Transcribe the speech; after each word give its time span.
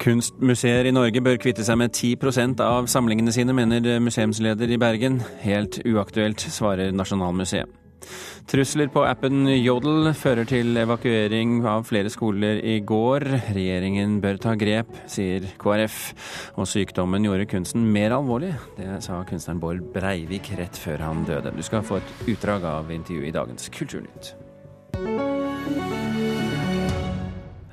Kunstmuseer 0.00 0.88
i 0.88 0.94
Norge 0.96 1.20
bør 1.20 1.36
kvitte 1.40 1.64
seg 1.66 1.76
med 1.80 1.92
10% 1.92 2.62
av 2.64 2.88
samlingene 2.88 3.34
sine, 3.34 3.52
mener 3.56 4.00
museumsleder 4.00 4.72
i 4.72 4.80
Bergen. 4.80 5.20
Helt 5.44 5.82
uaktuelt, 5.84 6.40
svarer 6.40 6.94
Nasjonalmuseet. 6.96 7.76
Trusler 8.50 8.88
på 8.90 9.02
appen 9.04 9.44
Jodel 9.60 10.08
fører 10.16 10.48
til 10.48 10.72
evakuering 10.80 11.60
av 11.68 11.84
flere 11.86 12.10
skoler 12.10 12.62
i 12.64 12.78
går. 12.80 13.26
Regjeringen 13.52 14.18
bør 14.24 14.40
ta 14.42 14.56
grep, 14.58 14.90
sier 15.10 15.44
KrF. 15.60 15.98
Og 16.56 16.68
sykdommen 16.70 17.28
gjorde 17.28 17.46
kunsten 17.52 17.84
mer 17.94 18.16
alvorlig. 18.16 18.54
Det 18.80 19.02
sa 19.04 19.20
kunstneren 19.28 19.60
Bård 19.62 19.84
Breivik 19.94 20.54
rett 20.58 20.80
før 20.80 21.04
han 21.10 21.26
døde. 21.28 21.54
Du 21.54 21.62
skal 21.66 21.84
få 21.86 22.00
et 22.00 22.14
utdrag 22.32 22.66
av 22.72 22.90
intervjuet 22.94 23.30
i 23.30 23.36
dagens 23.36 23.68
Kulturnytt. 23.76 24.34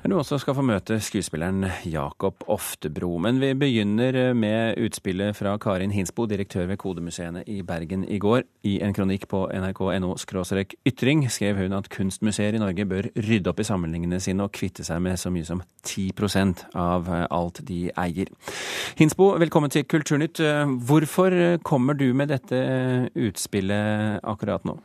Du 0.06 0.14
også 0.14 0.38
skal 0.38 0.54
få 0.54 0.62
møte 0.62 0.96
skuespilleren 1.02 1.64
Jakob 1.90 2.44
Oftebro. 2.48 3.10
Men 3.18 3.40
vi 3.42 3.50
begynner 3.58 4.32
med 4.32 4.78
utspillet 4.78 5.36
fra 5.36 5.56
Karin 5.58 5.90
Hinsbo, 5.90 6.26
direktør 6.30 6.68
ved 6.70 6.78
Kodemuseene 6.78 7.42
i 7.50 7.62
Bergen 7.66 8.04
i 8.06 8.20
går. 8.22 8.44
I 8.62 8.78
en 8.86 8.94
kronikk 8.94 9.26
på 9.28 9.42
nrk.no 9.50 10.14
ytring 10.86 11.24
skrev 11.28 11.58
hun 11.58 11.74
at 11.76 11.90
kunstmuseer 11.90 12.54
i 12.54 12.62
Norge 12.62 12.86
bør 12.86 13.10
rydde 13.16 13.50
opp 13.50 13.60
i 13.60 13.66
sammenligningene 13.66 14.20
sine 14.22 14.46
og 14.46 14.54
kvitte 14.54 14.86
seg 14.86 15.02
med 15.02 15.18
så 15.18 15.32
mye 15.34 15.48
som 15.48 15.64
10% 15.82 16.68
av 16.78 17.10
alt 17.28 17.58
de 17.66 17.88
eier. 17.98 18.30
Hinsbo, 19.00 19.32
velkommen 19.42 19.70
til 19.74 19.84
Kulturnytt. 19.84 20.38
Hvorfor 20.86 21.58
kommer 21.66 21.98
du 21.98 22.12
med 22.14 22.30
dette 22.30 22.62
utspillet 23.18 24.22
akkurat 24.22 24.64
nå? 24.64 24.78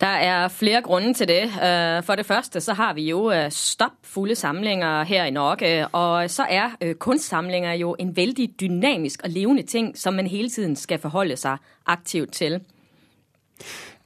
Der 0.00 0.06
er 0.06 0.48
flere 0.48 0.82
grunner 0.82 1.12
til 1.12 1.28
det. 1.28 1.42
Øh, 1.42 2.02
for 2.02 2.14
det 2.14 2.26
første 2.26 2.60
så 2.60 2.72
har 2.72 2.94
vi 2.94 3.08
jo 3.08 3.32
øh, 3.32 3.50
stappfulle 3.50 4.34
samlinger 4.34 5.04
her 5.04 5.24
i 5.24 5.30
Norge. 5.30 5.88
Og 5.88 6.30
så 6.30 6.42
er 6.48 6.70
øh, 6.80 6.94
kunstsamlinger 6.94 7.72
jo 7.72 7.96
en 7.98 8.16
veldig 8.16 8.60
dynamisk 8.60 9.20
og 9.24 9.30
levende 9.30 9.62
ting 9.62 9.98
som 9.98 10.14
man 10.14 10.26
hele 10.26 10.50
tiden 10.50 10.76
skal 10.76 10.98
forholde 10.98 11.36
seg 11.36 11.58
aktivt 11.86 12.32
til. 12.32 12.60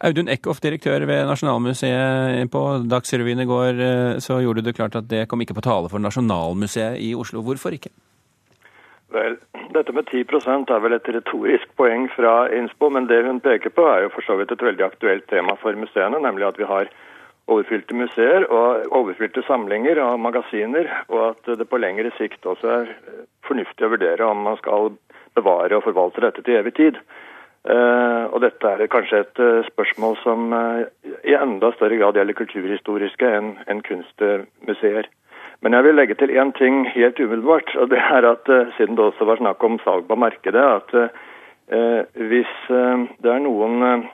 Audun 0.00 0.28
Eckhoff, 0.28 0.60
direktør 0.60 1.04
ved 1.06 1.26
Nasjonalmuseet. 1.26 2.50
På 2.50 2.82
Dagsrevyen 2.90 3.40
i 3.40 3.44
går 3.44 4.18
så 4.18 4.40
gjorde 4.40 4.60
du 4.60 4.66
det 4.66 4.74
klart 4.74 4.96
at 4.96 5.10
det 5.10 5.28
kom 5.28 5.40
ikke 5.40 5.54
på 5.54 5.60
tale 5.60 5.88
for 5.88 5.98
Nasjonalmuseet 5.98 6.96
i 6.98 7.14
Oslo. 7.14 7.42
Hvorfor 7.42 7.68
ikke? 7.68 7.90
Vel, 9.12 9.36
dette 9.74 9.92
med 9.92 10.08
10% 10.08 10.70
er 10.72 10.82
vel 10.84 10.96
et 10.96 11.08
retorisk 11.16 11.72
poeng 11.76 12.06
fra 12.14 12.46
Innspo, 12.54 12.88
men 12.92 13.08
det 13.10 13.22
hun 13.26 13.42
peker 13.44 13.72
på 13.74 13.84
er 13.90 14.06
jo 14.06 14.12
for 14.14 14.24
så 14.24 14.38
vidt 14.40 14.54
et 14.54 14.64
veldig 14.64 14.86
aktuelt 14.86 15.26
tema 15.28 15.56
for 15.60 15.76
museene, 15.76 16.20
nemlig 16.24 16.46
at 16.48 16.60
vi 16.60 16.68
har 16.68 16.88
overfylte 17.52 17.96
museer 17.98 18.46
og 18.46 18.86
overfylte 18.94 19.42
samlinger 19.44 20.00
og 20.00 20.20
magasiner, 20.22 20.88
og 21.10 21.32
at 21.32 21.52
det 21.58 21.68
på 21.68 21.80
lengre 21.82 22.12
sikt 22.16 22.46
også 22.46 22.70
er 22.78 22.94
fornuftig 23.48 23.84
å 23.84 23.92
vurdere 23.92 24.28
om 24.30 24.46
man 24.46 24.60
skal 24.62 24.94
bevare 25.36 25.76
og 25.76 25.84
forvalte 25.88 26.24
dette 26.24 26.44
til 26.46 26.60
evig 26.60 26.76
tid. 26.78 27.00
Uh, 27.62 28.26
og 28.34 28.40
dette 28.42 28.66
er 28.66 28.88
kanskje 28.90 29.20
et 29.22 29.40
uh, 29.42 29.60
spørsmål 29.68 30.16
som 30.24 30.48
i 31.22 31.34
enda 31.36 31.70
større 31.76 31.98
grad 32.00 32.16
gjelder 32.18 32.38
kulturhistoriske 32.40 33.28
enn 33.38 33.52
en 33.70 33.82
kunstmuseer. 33.86 35.10
Men 35.62 35.76
jeg 35.76 35.86
vil 35.86 35.94
legge 35.94 36.16
til 36.18 36.32
én 36.34 36.50
ting 36.58 36.82
helt 36.90 37.20
umiddelbart. 37.20 37.76
og 37.76 37.90
det 37.90 37.98
er 37.98 38.26
at 38.26 38.48
uh, 38.50 38.72
Siden 38.76 38.96
det 38.96 39.04
også 39.04 39.24
var 39.24 39.38
snakk 39.38 39.62
om 39.64 39.78
salg 39.84 40.08
på 40.08 40.18
markedet, 40.18 40.64
at 40.78 40.94
eh, 40.94 42.02
hvis 42.28 42.54
eh, 42.68 43.04
det 43.22 43.30
er 43.30 43.38
noen 43.40 44.08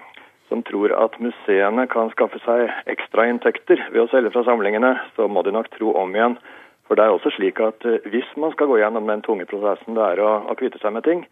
som 0.49 0.63
tror 0.63 0.93
at 0.93 1.17
museene 1.21 1.87
kan 1.89 2.11
skaffe 2.13 2.39
seg 2.45 2.69
ekstrainntekter 2.93 3.81
ved 3.91 4.03
å 4.05 4.09
selge 4.13 4.31
fra 4.33 4.45
samlingene, 4.45 4.95
så 5.17 5.29
må 5.29 5.43
de 5.43 5.53
nok 5.53 5.71
tro 5.73 5.95
om 5.97 6.15
igjen. 6.15 6.37
For 6.87 6.97
det 6.97 7.05
er 7.05 7.17
også 7.17 7.33
slik 7.37 7.61
at 7.61 7.85
hvis 8.09 8.29
man 8.37 8.53
skal 8.53 8.69
gå 8.71 8.79
gjennom 8.81 9.09
den 9.09 9.25
tunge 9.25 9.49
prosessen 9.49 9.97
det 9.97 10.05
er 10.05 10.23
å, 10.25 10.31
å 10.49 10.57
kvitte 10.57 10.81
seg 10.81 10.95
med 10.97 11.05
ting, 11.05 11.25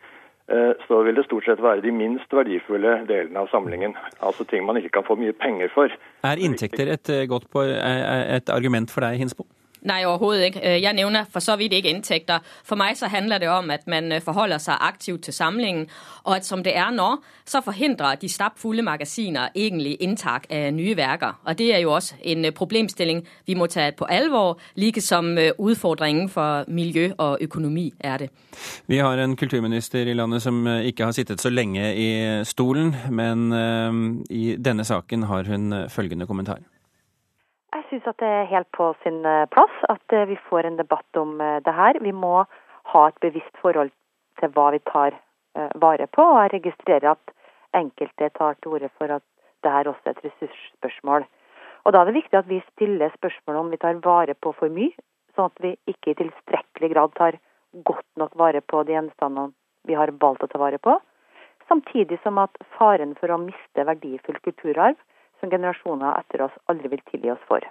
så 0.86 1.00
vil 1.02 1.16
det 1.16 1.24
stort 1.26 1.48
sett 1.48 1.62
være 1.64 1.82
de 1.82 1.94
minst 1.96 2.32
verdifulle 2.32 2.98
delene 3.08 3.40
av 3.40 3.48
samlingen. 3.50 3.96
Altså 4.20 4.44
ting 4.44 4.66
man 4.68 4.76
ikke 4.80 4.98
kan 4.98 5.08
få 5.08 5.16
mye 5.20 5.32
penger 5.32 5.72
for. 5.74 5.96
Er 6.28 6.42
inntekter 6.42 6.92
et, 6.92 7.12
godt 7.30 7.48
på, 7.52 7.64
et 7.64 8.52
argument 8.52 8.92
for 8.92 9.06
deg, 9.06 9.16
Hinsbo? 9.22 9.48
Nei, 9.86 10.04
overhovedet 10.04 10.44
ikke. 10.44 10.60
Øh, 10.64 10.82
jeg 10.82 10.92
nevner 10.92 11.24
for 11.30 11.40
så 11.40 11.56
vidt 11.56 11.72
ikke 11.72 11.88
inntekter. 11.88 12.38
For 12.64 12.76
meg 12.76 12.96
så 12.96 13.06
handler 13.06 13.38
det 13.38 13.48
om 13.48 13.70
at 13.70 13.86
man 13.86 14.12
øh, 14.12 14.20
forholder 14.20 14.58
seg 14.58 14.74
aktivt 14.80 15.22
til 15.22 15.34
samlingen, 15.34 15.86
og 16.24 16.36
at 16.36 16.46
som 16.46 16.62
det 16.62 16.76
er 16.76 16.90
nå, 16.90 17.16
så 17.46 17.60
forhindrer 17.64 18.14
de 18.14 18.28
stappfulle 18.28 18.82
magasiner 18.82 19.48
egentlig 19.54 19.96
inntak 20.00 20.46
av 20.50 20.72
nye 20.74 20.96
verker. 20.96 21.38
Og 21.44 21.58
det 21.58 21.74
er 21.74 21.78
jo 21.78 21.92
også 21.92 22.14
en 22.22 22.44
øh, 22.44 22.52
problemstilling 22.52 23.22
vi 23.46 23.54
må 23.54 23.66
ta 23.66 23.90
på 23.90 24.04
alvor, 24.04 24.58
like 24.74 25.00
som 25.00 25.38
utfordringen 25.58 26.28
for 26.28 26.64
miljø 26.68 27.12
og 27.18 27.38
økonomi 27.40 27.92
er 28.00 28.16
det. 28.16 28.30
Vi 28.86 28.96
har 28.98 29.18
en 29.18 29.36
kulturminister 29.36 30.06
i 30.06 30.14
landet 30.14 30.42
som 30.42 30.66
ikke 30.66 31.04
har 31.04 31.12
sittet 31.12 31.40
så 31.40 31.50
lenge 31.50 31.94
i 31.94 32.44
stolen, 32.44 32.96
men 33.10 33.52
i 34.30 34.56
denne 34.56 34.84
saken 34.84 35.22
har 35.22 35.44
hun 35.44 35.74
følgende 35.88 36.26
kommentar. 36.26 36.58
Syns 37.96 38.10
at 38.10 38.20
det 38.20 38.28
er 38.28 38.48
helt 38.50 38.68
på 38.76 38.86
sin 39.00 39.22
eh, 39.24 39.46
plass 39.48 39.76
at 39.88 40.12
eh, 40.12 40.26
vi 40.28 40.34
får 40.50 40.66
en 40.68 40.74
debatt 40.76 41.16
om 41.16 41.38
eh, 41.40 41.62
det 41.64 41.72
her. 41.72 41.96
Vi 42.04 42.10
må 42.12 42.42
ha 42.92 43.04
et 43.08 43.20
bevisst 43.24 43.60
forhold 43.62 43.88
til 44.36 44.50
hva 44.52 44.66
vi 44.74 44.82
tar 44.84 45.16
vare 45.80 46.04
på. 46.12 46.20
Og 46.20 46.36
jeg 46.42 46.50
registrerer 46.52 47.14
at 47.14 47.32
enkelte 47.72 48.28
tar 48.36 48.58
til 48.60 48.74
orde 48.76 48.90
for 48.98 49.14
at 49.14 49.24
det 49.64 49.72
her 49.72 49.88
også 49.88 50.10
er 50.10 50.12
et 50.12 50.26
ressursspørsmål. 50.26 51.24
Og 51.86 51.94
Da 51.96 52.02
er 52.02 52.10
det 52.10 52.18
viktig 52.18 52.36
at 52.36 52.50
vi 52.50 52.58
stiller 52.74 53.14
spørsmål 53.16 53.62
om 53.62 53.72
vi 53.72 53.80
tar 53.80 53.96
vare 54.04 54.34
på 54.34 54.52
for 54.58 54.68
mye, 54.68 54.92
sånn 55.32 55.48
at 55.48 55.64
vi 55.64 55.72
ikke 55.88 56.12
i 56.12 56.18
tilstrekkelig 56.20 56.92
grad 56.92 57.16
tar 57.16 57.40
godt 57.88 58.08
nok 58.20 58.36
vare 58.36 58.60
på 58.60 58.84
de 58.84 58.92
gjenstandene 58.98 59.56
vi 59.88 59.96
har 59.96 60.12
valgt 60.20 60.44
å 60.44 60.50
ta 60.52 60.60
vare 60.60 60.76
på. 60.76 60.98
Samtidig 61.72 62.20
som 62.20 62.44
at 62.44 62.60
faren 62.76 63.16
for 63.16 63.32
å 63.32 63.40
miste 63.40 63.88
verdifull 63.88 64.36
kulturarv 64.44 65.00
som 65.40 65.48
generasjoner 65.48 66.12
etter 66.20 66.44
oss 66.50 66.62
aldri 66.68 66.92
vil 66.92 67.04
tilgi 67.08 67.32
oss 67.32 67.48
for. 67.48 67.64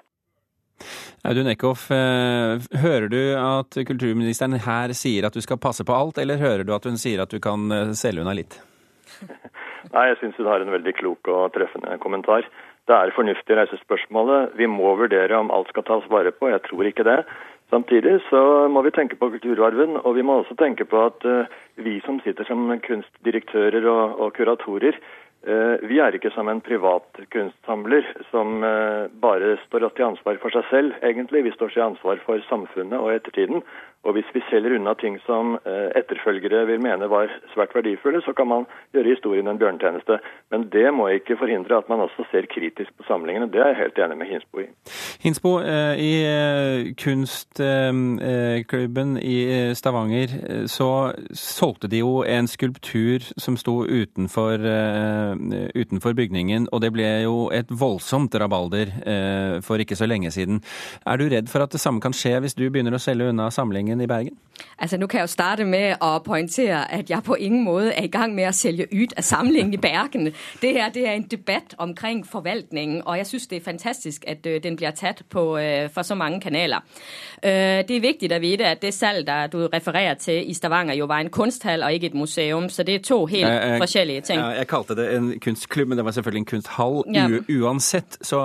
Audun 1.25 1.49
Eckhoff, 1.49 1.87
eh, 1.91 2.61
hører 2.83 3.07
du 3.09 3.21
at 3.39 3.77
kulturministeren 3.87 4.59
her 4.65 4.93
sier 4.93 5.25
at 5.25 5.33
du 5.33 5.41
skal 5.41 5.61
passe 5.61 5.85
på 5.87 5.95
alt, 5.95 6.19
eller 6.21 6.41
hører 6.41 6.65
du 6.67 6.75
at 6.75 6.85
hun 6.85 6.99
sier 7.01 7.23
at 7.23 7.33
du 7.33 7.39
kan 7.41 7.65
eh, 7.73 7.95
selge 7.97 8.21
unna 8.21 8.35
litt? 8.37 8.59
Nei, 9.95 10.05
jeg 10.11 10.19
syns 10.21 10.37
hun 10.41 10.51
har 10.51 10.61
en 10.61 10.73
veldig 10.75 10.93
klok 10.99 11.31
og 11.31 11.49
treffende 11.55 11.97
kommentar. 12.03 12.47
Det 12.85 12.93
er 12.93 13.15
fornuftig 13.15 13.55
å 13.55 13.59
reise 13.61 13.81
spørsmålet. 13.81 14.53
Vi 14.59 14.69
må 14.69 14.93
vurdere 14.99 15.39
om 15.39 15.51
alt 15.53 15.71
skal 15.73 15.85
tas 15.87 16.05
vare 16.11 16.33
på. 16.35 16.51
Jeg 16.51 16.61
tror 16.67 16.85
ikke 16.85 17.05
det. 17.07 17.21
Samtidig 17.73 18.19
så 18.27 18.39
må 18.69 18.83
vi 18.85 18.93
tenke 18.93 19.17
på 19.17 19.31
kulturarven, 19.33 19.97
og 20.03 20.17
vi 20.17 20.25
må 20.25 20.41
også 20.41 20.53
tenke 20.59 20.85
på 20.85 20.99
at 21.01 21.25
uh, 21.25 21.49
vi 21.81 21.95
som 22.05 22.19
sitter 22.21 22.45
som 22.45 22.67
kunstdirektører 22.85 23.87
og, 23.89 24.19
og 24.21 24.35
kuratorer, 24.37 24.99
Eh, 24.99 25.24
vi 25.45 25.99
er 26.01 26.15
ikke 26.17 26.31
som 26.33 26.47
en 26.49 26.61
privat 26.65 27.19
kunstsamler 27.33 28.07
som 28.31 28.63
eh, 28.65 29.11
bare 29.21 29.55
står 29.67 29.85
til 29.93 30.07
ansvar 30.07 30.39
for 30.41 30.55
seg 30.55 30.65
selv, 30.71 30.95
egentlig. 31.05 31.43
Vi 31.45 31.53
står 31.53 31.73
til 31.73 31.85
ansvar 31.85 32.21
for 32.25 32.41
samfunnet 32.49 32.97
og 32.97 33.13
ettertiden. 33.13 33.61
Og 34.05 34.11
hvis 34.17 34.29
vi 34.33 34.41
selger 34.49 34.75
unna 34.77 34.93
ting 35.01 35.15
som 35.25 35.45
eh, 35.65 35.89
etterfølgere 35.99 36.59
vil 36.69 36.81
mene 36.83 37.05
var 37.09 37.27
svært 37.53 37.75
verdifulle, 37.75 38.19
så 38.25 38.31
kan 38.37 38.47
man 38.47 38.63
gjøre 38.93 39.13
historien 39.15 39.47
en 39.49 39.61
bjørnetjeneste. 39.61 40.15
Men 40.53 40.59
det 40.73 40.89
må 40.93 41.03
ikke 41.13 41.39
forhindre 41.41 41.73
at 41.77 41.89
man 41.89 42.03
også 42.05 42.21
ser 42.31 42.43
kritisk 42.51 42.91
på 42.97 43.03
samlingene. 43.09 43.51
Det 43.51 43.59
er 43.61 43.67
jeg 43.73 43.81
helt 43.83 43.97
enig 44.05 44.17
med 44.21 44.27
Hinsbo 44.31 44.55
i. 44.63 44.65
Hinsbo, 45.25 45.51
i 45.97 46.13
kunstklubben 47.03 49.09
i 49.21 49.37
Stavanger 49.73 50.29
så 50.69 50.91
solgte 51.33 51.87
de 51.91 51.97
jo 52.03 52.23
en 52.23 52.47
skulptur 52.47 53.19
som 53.41 53.57
sto 53.57 53.83
utenfor 53.83 54.57
Eh, 55.55 55.69
utenfor 55.75 56.13
bygningen, 56.13 56.67
og 56.71 56.81
det 56.81 56.91
ble 56.95 57.07
jo 57.25 57.49
et 57.53 57.69
voldsomt 57.69 58.35
rabalder 58.39 58.91
eh, 59.05 59.57
for 59.65 59.81
ikke 59.81 59.97
så 59.97 60.07
lenge 60.07 60.31
siden. 60.31 60.61
Er 61.05 61.19
du 61.19 61.27
redd 61.29 61.49
for 61.51 61.65
at 61.65 61.73
det 61.73 61.81
samme 61.81 62.01
kan 62.03 62.15
skje 62.15 62.37
hvis 62.43 62.57
du 62.57 62.65
begynner 62.69 62.95
å 62.95 63.01
selge 63.01 63.29
unna 63.31 63.49
samlingen 63.53 63.94
i 64.01 64.07
Bergen? 64.07 64.37
Altså, 64.79 64.97
Nå 64.97 65.07
kan 65.07 65.17
jeg 65.17 65.23
jo 65.23 65.31
starte 65.31 65.65
med 65.65 65.95
å 66.03 66.17
poengtere 66.23 66.81
at 66.93 67.09
jeg 67.09 67.23
på 67.23 67.35
ingen 67.39 67.63
måte 67.63 67.93
er 67.95 68.07
i 68.07 68.11
gang 68.11 68.35
med 68.35 68.49
å 68.49 68.53
selge 68.55 68.87
ut 68.91 69.13
av 69.17 69.23
samlingen 69.23 69.73
i 69.73 69.79
Bergen. 69.81 70.31
Det 70.61 70.71
her 70.75 70.91
det 70.93 71.05
er 71.07 71.15
en 71.15 71.27
debatt 71.31 71.75
omkring 71.79 72.25
forvaltningen, 72.27 73.01
og 73.05 73.17
jeg 73.17 73.27
syns 73.27 73.47
det 73.51 73.59
er 73.59 73.65
fantastisk 73.65 74.25
at 74.27 74.47
uh, 74.47 74.57
den 74.63 74.75
blir 74.75 74.91
tatt 74.95 75.23
på, 75.31 75.43
uh, 75.55 75.87
for 75.93 76.07
så 76.07 76.15
mange 76.15 76.41
kanaler. 76.43 76.83
Uh, 77.39 77.83
det 77.87 77.97
er 77.97 78.03
viktig 78.03 78.31
å 78.35 78.39
vite 78.43 78.67
at 78.75 78.83
det 78.83 78.93
salg 78.95 79.31
du 79.51 79.65
refererer 79.71 80.19
til 80.19 80.49
i 80.49 80.53
Stavanger, 80.53 80.95
jo 80.99 81.07
var 81.07 81.23
en 81.23 81.31
kunsthall 81.31 81.83
og 81.85 81.95
ikke 81.95 82.11
et 82.11 82.19
museum, 82.19 82.69
så 82.69 82.83
det 82.83 82.99
er 82.99 83.05
to 83.07 83.21
helt 83.31 83.47
jeg, 83.47 83.71
jeg, 83.71 83.81
forskjellige 83.81 84.25
ting. 84.27 84.43
Jeg, 84.43 84.59
jeg 84.59 84.71
kalte 84.71 84.99
det 84.99 85.07
en 85.15 85.31
kunstklubb, 85.39 85.89
men 85.89 85.99
det 85.99 86.05
var 86.05 86.17
selvfølgelig 86.17 86.43
en 86.43 86.49
kunsthall. 86.51 87.01
Ja. 87.15 87.25
Uansett 87.55 88.19
så, 88.21 88.41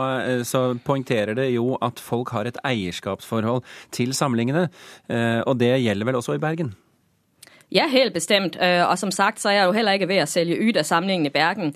så, 0.47 0.63
poengterer 0.85 1.35
det 1.35 1.51
jo 1.51 1.75
at 1.83 2.01
folk 2.01 2.31
har 2.35 2.47
et 2.47 2.59
eierskapsforhold 2.65 3.65
til 3.93 4.15
samlingene. 4.15 4.69
Eh, 5.41 5.47
og 5.47 5.61
det 5.61 5.75
gjelder 5.81 6.07
vel 6.07 6.21
også 6.21 6.37
i 6.39 6.43
Bergen? 6.43 6.75
Ja, 7.73 7.87
helt 7.87 8.13
bestemt. 8.13 8.57
Øh, 8.63 8.91
og 8.91 8.99
som 8.99 9.11
sagt, 9.11 9.41
så 9.41 9.49
er 9.49 9.53
jeg 9.53 9.67
jo 9.67 9.73
heller 9.73 9.93
ikke 9.93 10.09
ved 10.09 10.23
å 10.23 10.27
selge 10.27 10.57
ut 10.59 10.77
av 10.77 10.83
samlingen 10.83 11.27
i 11.27 11.31
Bergen. 11.31 11.75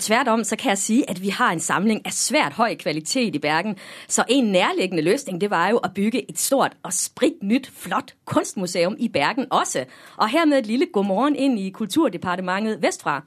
Tvert 0.00 0.28
om, 0.28 0.44
så 0.44 0.56
kan 0.56 0.72
jeg 0.72 0.78
si 0.78 0.96
at 1.08 1.20
vi 1.22 1.28
har 1.28 1.52
en 1.52 1.60
samling 1.60 2.00
av 2.06 2.16
svært 2.16 2.56
høy 2.56 2.74
kvalitet 2.80 3.36
i 3.36 3.38
Bergen. 3.38 3.76
Så 4.08 4.24
en 4.28 4.44
nærliggende 4.44 5.04
løsning 5.04 5.40
det 5.40 5.50
var 5.52 5.68
jo 5.74 5.82
å 5.84 5.92
bygge 5.92 6.24
et 6.30 6.40
stort 6.40 6.78
og 6.82 6.92
spritnytt, 6.96 7.68
flott 7.68 8.14
kunstmuseum 8.24 8.96
i 8.98 9.08
Bergen 9.08 9.46
også. 9.50 9.84
Og 10.16 10.28
hermed 10.32 10.58
et 10.58 10.66
lille 10.66 10.88
godmorgen 10.92 11.36
inn 11.36 11.58
i 11.58 11.68
Kulturdepartementet 11.70 12.80
vestfra. 12.82 13.20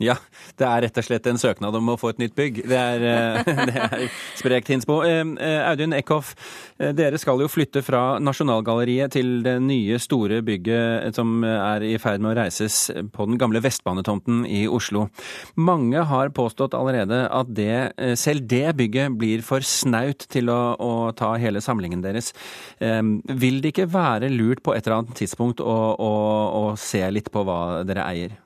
Ja, 0.00 0.16
det 0.58 0.66
er 0.66 0.82
rett 0.86 0.98
og 0.98 1.04
slett 1.06 1.26
en 1.30 1.38
søknad 1.38 1.76
om 1.78 1.92
å 1.92 1.98
få 2.00 2.12
et 2.12 2.20
nytt 2.22 2.34
bygg. 2.38 2.62
Det 2.68 2.78
er, 2.78 3.04
eh, 3.06 3.50
det 3.68 3.76
er 3.76 4.04
sprekt 4.38 4.70
Hinsbo. 4.72 5.00
Eh, 5.06 5.22
eh, 5.38 5.60
Audun 5.68 5.94
Eckhoff, 5.96 6.32
dere 6.78 7.20
skal 7.20 7.42
jo 7.42 7.50
flytte 7.50 7.84
fra 7.84 8.18
Nasjonalgalleriet 8.22 9.14
til 9.14 9.42
det 9.44 9.56
nye, 9.62 10.00
store 10.02 10.40
bygget 10.44 11.14
som 11.16 11.44
er 11.46 11.84
i 11.86 11.94
ferd 12.02 12.22
med 12.22 12.32
å 12.32 12.36
reises 12.40 12.88
på 13.14 13.28
den 13.28 13.38
gamle 13.40 13.62
Vestbanetomten 13.62 14.42
i 14.48 14.64
Oslo. 14.70 15.06
Mange 15.54 16.02
har 16.08 16.32
påstått 16.34 16.74
allerede 16.78 17.24
at 17.28 17.52
det, 17.54 18.16
selv 18.18 18.48
det 18.50 18.74
bygget 18.78 19.18
blir 19.20 19.44
for 19.46 19.64
snaut 19.66 20.26
til 20.32 20.50
å, 20.50 20.60
å 20.74 20.92
ta 21.16 21.34
hele 21.38 21.62
samlingen 21.62 22.02
deres. 22.02 22.32
Vil 22.80 23.62
det 23.62 23.74
ikke 23.74 23.90
være 23.92 24.32
lurt 24.32 24.64
på 24.64 24.74
et 24.74 24.86
eller 24.86 25.02
annet 25.02 25.18
tidspunkt 25.22 25.62
å, 25.62 25.76
å, 25.94 26.14
å 26.62 26.64
se 26.80 27.04
litt 27.12 27.30
på 27.32 27.44
hva 27.46 27.82
dere 27.86 28.08
eier? 28.08 28.40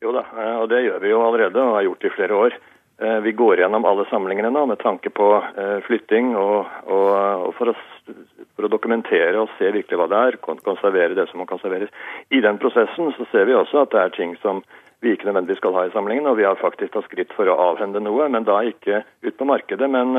Jo 0.00 0.12
da, 0.16 0.24
eh, 0.32 0.56
og 0.62 0.68
det 0.72 0.80
gjør 0.86 1.02
vi 1.02 1.12
jo 1.12 1.22
allerede 1.26 1.60
og 1.60 1.74
har 1.76 1.84
gjort 1.84 2.04
i 2.08 2.12
flere 2.14 2.36
år. 2.44 2.54
Eh, 3.00 3.18
vi 3.20 3.32
går 3.36 3.60
gjennom 3.60 3.84
alle 3.84 4.06
samlingene 4.08 4.52
nå 4.52 4.62
med 4.70 4.80
tanke 4.80 5.12
på 5.12 5.26
eh, 5.36 5.80
flytting 5.84 6.32
og, 6.40 6.70
og, 6.88 7.08
og 7.48 7.50
for, 7.58 7.72
å, 7.72 8.14
for, 8.56 8.64
å, 8.64 8.70
dokumentere 8.72 9.36
og 9.42 9.52
se 9.58 9.68
virkelig 9.68 10.00
hva 10.00 10.08
det 10.08 10.22
er, 10.28 10.38
konservere 10.64 11.16
det 11.18 11.26
som 11.28 11.42
må 11.42 11.48
konserveres. 11.48 11.92
I 12.32 12.40
den 12.44 12.60
prosessen 12.62 13.12
så 13.18 13.28
ser 13.32 13.44
vi 13.48 13.58
også 13.58 13.84
at 13.84 13.92
det 13.92 14.00
er 14.06 14.16
ting 14.16 14.34
som 14.40 14.64
vi 15.04 15.12
ikke 15.12 15.28
nødvendigvis 15.28 15.60
skal 15.60 15.76
ha 15.76 15.84
i 15.88 15.92
samlingen, 15.92 16.28
og 16.28 16.36
vi 16.40 16.48
har 16.48 16.60
faktisk 16.60 16.92
tatt 16.96 17.08
skritt 17.08 17.32
for 17.36 17.48
å 17.48 17.56
avhende 17.70 18.00
noe, 18.04 18.28
men 18.32 18.44
da 18.44 18.58
ikke 18.68 19.02
ut 19.24 19.36
på 19.36 19.48
markedet, 19.48 19.88
men, 19.88 20.12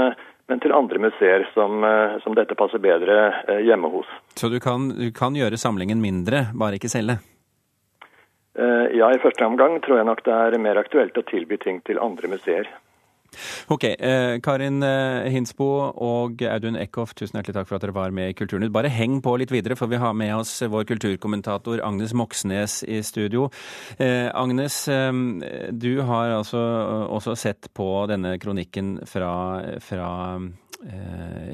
men 0.50 0.62
til 0.62 0.74
andre 0.74 1.02
museer 1.06 1.46
som, 1.54 1.86
som, 2.24 2.34
dette 2.38 2.58
passer 2.58 2.82
bedre 2.82 3.60
hjemme 3.62 3.94
hos. 3.94 4.10
Så 4.42 4.50
du 4.50 4.58
kan, 4.58 4.90
du 4.98 5.12
kan 5.14 5.38
gjøre 5.38 5.62
samlingen 5.62 6.02
mindre, 6.02 6.48
bare 6.58 6.82
ikke 6.82 6.90
selge? 6.90 7.20
Eh, 8.60 8.98
ja, 8.98 9.08
i 9.14 9.20
første 9.24 9.48
omgang 9.48 9.80
tror 9.84 10.02
jeg 10.02 10.08
nok 10.10 10.24
det 10.28 10.38
er 10.38 10.60
mer 10.60 10.80
aktuelt 10.82 11.18
å 11.18 11.28
tilby 11.28 11.60
ting 11.62 11.80
til 11.88 12.02
andre 12.04 12.32
museer. 12.34 12.68
Ok, 13.72 13.86
eh, 13.88 14.42
Karin 14.44 14.84
eh, 14.84 15.30
Hinsbo 15.32 15.68
og 16.04 16.42
Audun 16.44 16.76
Eckhoff, 16.76 17.14
tusen 17.16 17.38
hjertelig 17.40 17.56
takk 17.56 17.70
for 17.70 17.78
at 17.78 17.86
dere 17.86 17.96
var 17.96 18.12
med 18.12 18.34
i 18.34 18.36
Kulturnytt. 18.36 18.74
Bare 18.76 18.92
heng 18.92 19.22
på 19.24 19.38
litt 19.40 19.54
videre, 19.56 19.78
for 19.80 19.88
vi 19.88 20.02
har 20.04 20.12
med 20.12 20.34
oss 20.36 20.52
vår 20.68 20.84
kulturkommentator 20.90 21.80
Agnes 21.88 22.12
Moxnes 22.12 22.82
i 22.84 23.00
studio. 23.08 23.48
Agnes, 24.02 24.84
du 25.72 25.94
har 26.04 26.36
altså 26.42 26.60
også 27.08 27.38
sett 27.40 27.72
på 27.72 27.88
denne 28.12 28.36
kronikken 28.42 28.98
fra, 29.08 29.32
fra 29.80 30.12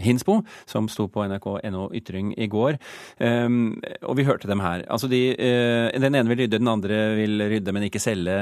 Hinsbo, 0.03 0.39
som 0.69 0.89
sto 0.91 1.07
på 1.12 1.25
nrk.no 1.27 1.88
Ytring 1.97 2.33
i 2.38 2.47
går. 2.51 2.77
Um, 3.19 3.77
og 4.01 4.18
vi 4.19 4.27
hørte 4.27 4.50
dem 4.50 4.62
her. 4.63 4.85
Altså 4.89 5.09
de, 5.12 5.21
uh, 5.35 5.88
den 5.94 6.15
ene 6.15 6.27
vil 6.31 6.44
rydde, 6.44 6.59
den 6.59 6.71
andre 6.71 7.01
vil 7.19 7.44
rydde, 7.51 7.74
men 7.75 7.88
ikke 7.88 8.03
selge. 8.03 8.35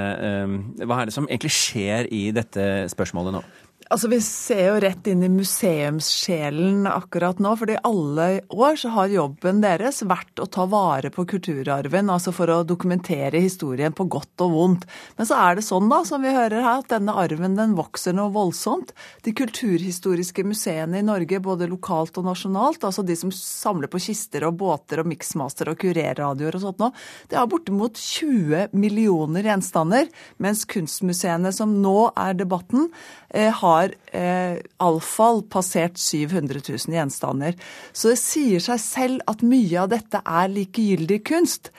Um, 0.45 0.59
hva 0.83 1.01
er 1.01 1.09
det 1.09 1.15
som 1.15 1.29
egentlig 1.29 1.53
skjer 1.55 2.11
i 2.13 2.27
dette 2.35 2.85
spørsmålet 2.93 3.37
nå? 3.37 3.45
Altså, 3.93 4.07
Vi 4.09 4.17
ser 4.21 4.63
jo 4.65 4.77
rett 4.81 5.05
inn 5.07 5.21
i 5.23 5.29
museumssjelen 5.29 6.87
akkurat 6.89 7.37
nå. 7.39 7.51
fordi 7.55 7.75
alle 7.85 8.41
år 8.49 8.79
så 8.81 8.89
har 8.95 9.11
jobben 9.13 9.59
deres 9.61 10.01
vært 10.01 10.41
å 10.41 10.47
ta 10.49 10.65
vare 10.65 11.11
på 11.13 11.25
kulturarven. 11.29 12.09
Altså 12.09 12.33
for 12.33 12.49
å 12.49 12.63
dokumentere 12.65 13.37
historien 13.43 13.93
på 13.93 14.07
godt 14.09 14.41
og 14.41 14.55
vondt. 14.55 14.87
Men 15.19 15.29
så 15.29 15.37
er 15.37 15.59
det 15.59 15.65
sånn, 15.67 15.89
da, 15.91 16.01
som 16.07 16.25
vi 16.25 16.33
hører 16.33 16.65
her, 16.65 16.81
at 16.81 16.89
denne 16.95 17.13
arven 17.13 17.57
den 17.59 17.75
vokser 17.77 18.17
noe 18.17 18.33
voldsomt. 18.33 18.95
De 19.21 19.35
kulturhistoriske 19.37 20.47
museene 20.47 21.03
i 21.03 21.05
Norge, 21.05 21.39
både 21.39 21.69
lokalt 21.69 22.17
og 22.17 22.25
nasjonalt, 22.25 22.81
altså 22.83 23.05
de 23.05 23.15
som 23.19 23.29
samler 23.29 23.91
på 23.91 24.01
kister 24.07 24.47
og 24.49 24.57
båter 24.63 25.03
og 25.03 25.11
miksmaster 25.13 25.69
og 25.69 25.77
kurerradioer 25.83 26.57
og 26.57 26.65
sånt 26.65 26.81
nå, 26.81 26.89
de 27.29 27.37
har 27.37 27.49
bortimot 27.51 28.01
20 28.01 28.73
millioner 28.73 29.45
gjenstander. 29.45 30.09
Mens 30.41 30.65
kunstmuseene, 30.65 31.53
som 31.53 31.77
nå 31.85 32.09
er 32.17 32.33
debatten, 32.41 32.89
eh, 33.29 33.53
har 33.53 33.74
har 33.75 33.93
eh, 34.15 34.57
iallfall 34.79 35.43
passert 35.51 35.99
700 36.01 36.63
000 36.63 36.95
gjenstander. 36.95 37.59
Så 37.93 38.13
det 38.13 38.21
sier 38.21 38.63
seg 38.63 38.81
selv 38.81 39.29
at 39.31 39.45
mye 39.45 39.83
av 39.83 39.91
dette 39.93 40.23
er 40.23 40.51
likegyldig 40.55 41.21
kunst 41.27 41.71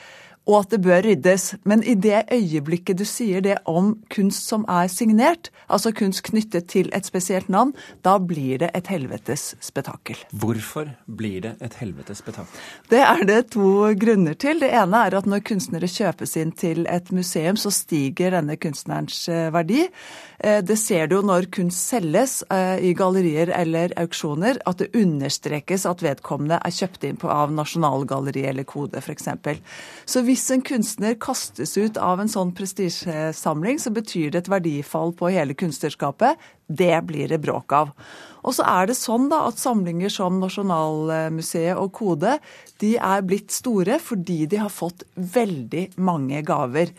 og 0.47 0.61
at 0.61 0.75
det 0.75 0.81
bør 0.85 1.03
ryddes. 1.07 1.55
Men 1.67 1.83
i 1.83 1.95
det 1.99 2.25
øyeblikket 2.33 2.99
du 3.01 3.05
sier 3.09 3.43
det 3.43 3.59
om 3.67 3.95
kunst 4.13 4.47
som 4.47 4.65
er 4.71 4.89
signert, 4.93 5.51
altså 5.69 5.93
kunst 5.97 6.23
knyttet 6.29 6.69
til 6.71 6.91
et 6.95 7.07
spesielt 7.07 7.51
navn, 7.53 7.75
da 8.07 8.17
blir 8.23 8.63
det 8.63 8.71
et 8.79 8.91
helvetes 8.91 9.55
spetakkel. 9.61 10.19
Hvorfor 10.31 10.93
blir 11.07 11.43
det 11.49 11.55
et 11.65 11.75
helvetes 11.81 12.23
spetakkel? 12.23 12.63
Det 12.91 13.03
er 13.03 13.25
det 13.27 13.41
to 13.57 13.91
grunner 13.99 14.39
til. 14.39 14.63
Det 14.63 14.71
ene 14.71 15.03
er 15.07 15.19
at 15.19 15.27
når 15.27 15.45
kunstnere 15.47 15.91
kjøpes 15.91 16.37
inn 16.41 16.55
til 16.57 16.87
et 16.91 17.11
museum, 17.15 17.59
så 17.59 17.73
stiger 17.75 18.39
denne 18.39 18.59
kunstnerens 18.61 19.27
eh, 19.33 19.51
verdi. 19.55 19.83
Eh, 20.39 20.63
det 20.63 20.79
ser 20.79 21.11
du 21.11 21.19
når 21.27 21.51
kunst 21.55 21.91
selges 21.91 22.39
eh, 22.53 22.79
i 22.87 22.95
gallerier 22.97 23.51
eller 23.57 23.95
auksjoner, 23.99 24.61
at 24.67 24.79
det 24.83 24.93
understrekes 24.95 25.87
at 25.91 26.05
vedkommende 26.07 26.61
er 26.63 26.77
kjøpt 26.79 27.07
inn 27.09 27.19
på 27.21 27.31
av 27.33 27.55
Nasjonalgalleriet 27.57 28.53
eller 28.53 28.67
Kode 28.69 29.03
f.eks. 29.03 29.29
Så 30.07 30.23
hvis 30.27 30.36
hvis 30.37 30.51
en 30.53 30.61
kunstner 30.61 31.15
kastes 31.17 31.71
ut 31.81 31.97
av 31.97 32.21
en 32.21 32.29
sånn 32.29 32.51
prestisjesamling, 32.57 33.79
så 33.81 33.89
betyr 33.95 34.35
det 34.35 34.43
et 34.43 34.51
verdifall 34.53 35.15
på 35.17 35.31
hele 35.33 35.55
kunstnerskapet. 35.57 36.37
Det 36.69 36.99
blir 37.09 37.31
det 37.33 37.39
bråk 37.41 37.73
av. 37.73 37.95
Og 38.45 38.53
så 38.59 38.67
er 38.69 38.91
det 38.91 38.99
sånn 38.99 39.31
da 39.33 39.47
at 39.49 39.63
samlinger 39.63 40.13
som 40.13 40.37
Nasjonalmuseet 40.43 41.81
og 41.81 41.89
Kode 41.97 42.35
de 42.83 42.93
er 43.01 43.25
blitt 43.25 43.55
store 43.55 43.97
fordi 44.03 44.43
de 44.51 44.61
har 44.61 44.75
fått 44.75 45.07
veldig 45.17 45.87
mange 46.05 46.43
gaver. 46.45 46.93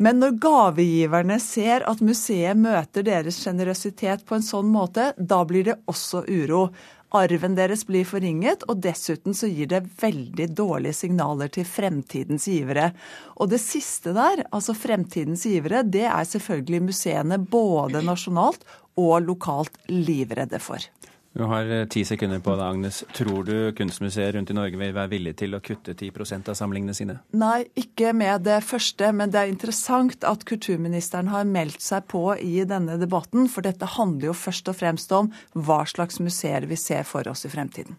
Men 0.00 0.22
når 0.22 0.38
gavegiverne 0.40 1.36
ser 1.44 1.84
at 1.84 2.00
museet 2.00 2.56
møter 2.56 3.04
deres 3.04 3.42
sjenerøsitet 3.44 4.24
på 4.24 4.38
en 4.38 4.46
sånn 4.46 4.72
måte, 4.72 5.10
da 5.18 5.42
blir 5.44 5.68
det 5.68 5.76
også 5.84 6.24
uro. 6.24 6.70
Arven 7.10 7.56
deres 7.58 7.82
blir 7.88 8.06
forringet, 8.06 8.62
og 8.70 8.82
dessuten 8.84 9.34
så 9.34 9.48
gir 9.50 9.70
det 9.72 9.82
veldig 9.98 10.46
dårlige 10.54 10.94
signaler 10.94 11.50
til 11.50 11.66
fremtidens 11.66 12.46
givere. 12.46 12.92
Og 13.36 13.50
det 13.50 13.58
siste 13.62 14.14
der, 14.14 14.44
altså 14.54 14.76
fremtidens 14.78 15.42
givere, 15.48 15.82
det 15.82 16.06
er 16.06 16.28
selvfølgelig 16.28 16.84
museene 16.90 17.40
både 17.42 18.04
nasjonalt 18.06 18.62
og 19.00 19.16
lokalt 19.26 19.74
livredde 19.90 20.62
for. 20.62 20.86
Du 21.32 21.44
har 21.46 21.68
eh, 21.70 21.84
ti 21.86 22.02
sekunder 22.04 22.40
på 22.42 22.56
deg, 22.58 22.64
Agnes. 22.66 23.04
Tror 23.14 23.44
du 23.46 23.54
kunstmuseer 23.78 24.34
rundt 24.34 24.50
i 24.50 24.56
Norge 24.56 24.78
vil 24.80 24.94
være 24.96 25.12
villige 25.12 25.38
til 25.44 25.54
å 25.54 25.62
kutte 25.62 25.94
10% 25.94 26.50
av 26.50 26.58
samlingene 26.58 26.96
sine? 26.96 27.20
Nei, 27.38 27.68
ikke 27.78 28.10
med 28.16 28.46
det 28.48 28.58
første, 28.66 29.12
men 29.14 29.30
det 29.30 29.44
er 29.44 29.52
interessant 29.52 30.26
at 30.26 30.44
kulturministeren 30.48 31.30
har 31.30 31.46
meldt 31.46 31.84
seg 31.86 32.08
på 32.10 32.24
i 32.34 32.64
denne 32.66 32.98
debatten, 33.00 33.46
for 33.52 33.66
dette 33.66 33.94
handler 33.94 34.32
jo 34.32 34.38
først 34.42 34.72
og 34.72 34.80
fremst 34.82 35.14
om 35.14 35.30
hva 35.54 35.84
slags 35.90 36.18
museer 36.22 36.66
vi 36.66 36.78
ser 36.80 37.06
for 37.06 37.30
oss 37.30 37.46
i 37.46 37.52
fremtiden. 37.52 37.98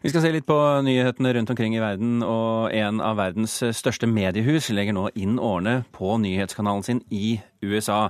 Vi 0.00 0.08
skal 0.08 0.22
se 0.24 0.30
litt 0.32 0.46
på 0.48 0.56
nyhetene 0.80 1.34
rundt 1.36 1.50
omkring 1.52 1.74
i 1.76 1.80
verden, 1.82 2.22
og 2.24 2.72
en 2.72 3.02
av 3.04 3.18
verdens 3.18 3.58
største 3.76 4.08
mediehus 4.08 4.70
legger 4.72 4.94
nå 4.96 5.10
inn 5.12 5.34
årene 5.36 5.82
på 5.92 6.14
nyhetskanalen 6.22 6.86
sin 6.86 7.02
i 7.12 7.34
USA. 7.60 8.06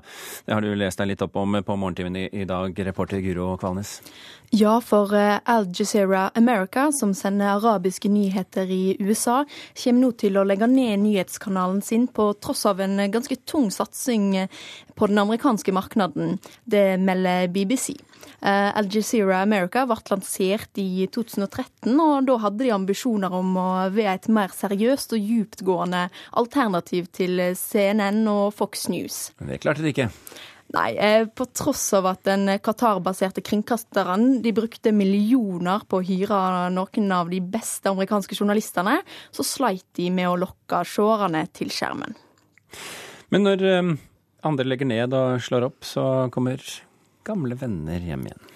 Det 0.47 0.55
har 0.55 0.63
du 0.63 0.69
lest 0.79 1.03
deg 1.03 1.09
litt 1.11 1.25
opp 1.27 1.35
om 1.43 1.57
på 1.67 1.75
Morgentimen 1.75 2.15
i 2.31 2.45
dag, 2.47 2.79
reporter 2.87 3.19
Guro 3.25 3.57
Kvalnes. 3.59 3.97
Ja, 4.55 4.77
for 4.79 5.11
eh, 5.19 5.41
Al 5.51 5.67
Jazeera 5.75 6.29
America, 6.39 6.93
som 6.95 7.11
sender 7.11 7.57
arabiske 7.57 8.07
nyheter 8.11 8.71
i 8.71 8.95
USA, 9.03 9.41
kommer 9.83 10.05
nå 10.05 10.13
til 10.23 10.39
å 10.39 10.47
legge 10.47 10.71
ned 10.71 11.03
nyhetskanalen 11.03 11.83
sin 11.83 12.07
på 12.07 12.29
tross 12.39 12.69
av 12.71 12.85
en 12.87 13.03
ganske 13.11 13.35
tung 13.43 13.67
satsing 13.75 14.37
på 14.95 15.11
den 15.11 15.19
amerikanske 15.23 15.75
markedet. 15.75 16.39
Det 16.63 16.87
melder 17.03 17.51
BBC. 17.51 17.97
Eh, 18.41 18.71
Al 18.77 18.89
Jazeera 18.93 19.43
America 19.45 19.85
ble 19.89 19.99
lansert 20.11 20.81
i 20.81 21.07
2013, 21.13 21.93
og 22.01 22.29
da 22.29 22.39
hadde 22.45 22.65
de 22.65 22.73
ambisjoner 22.75 23.35
om 23.37 23.57
å 23.61 23.71
være 23.93 24.17
et 24.17 24.31
mer 24.33 24.55
seriøst 24.55 25.17
og 25.17 25.27
dyptgående 25.27 26.07
alternativ 26.41 27.11
til 27.17 27.43
CNN 27.57 28.25
og 28.31 28.55
Fox 28.57 28.89
News. 28.93 29.29
Det 29.41 29.61
klarte 29.63 29.85
de 29.85 29.93
ikke. 29.95 30.11
Nei, 30.71 30.91
eh, 30.95 31.25
på 31.27 31.47
tross 31.51 31.89
av 31.99 32.07
at 32.07 32.23
den 32.29 32.47
Qatar-baserte 32.63 33.43
kringkasteren 33.43 34.39
de 34.45 34.53
brukte 34.55 34.93
millioner 34.95 35.83
på 35.83 35.99
å 35.99 36.05
hyre 36.07 36.71
noen 36.71 37.09
av 37.15 37.31
de 37.33 37.41
beste 37.43 37.91
amerikanske 37.91 38.39
journalistene, 38.39 39.01
så 39.35 39.47
sleit 39.47 39.87
de 39.99 40.07
med 40.15 40.31
å 40.31 40.39
lokke 40.39 40.85
seerne 40.87 41.43
til 41.53 41.75
skjermen. 41.75 42.15
Men 43.35 43.47
når 43.49 43.67
eh, 43.67 43.91
andre 44.47 44.69
legger 44.71 44.89
ned 44.89 45.17
og 45.17 45.43
slår 45.43 45.67
opp, 45.73 45.83
så 45.87 46.05
kommer 46.31 46.63
gamle 47.27 47.59
venner 47.61 48.01
hjem 48.05 48.29
igjen? 48.29 48.51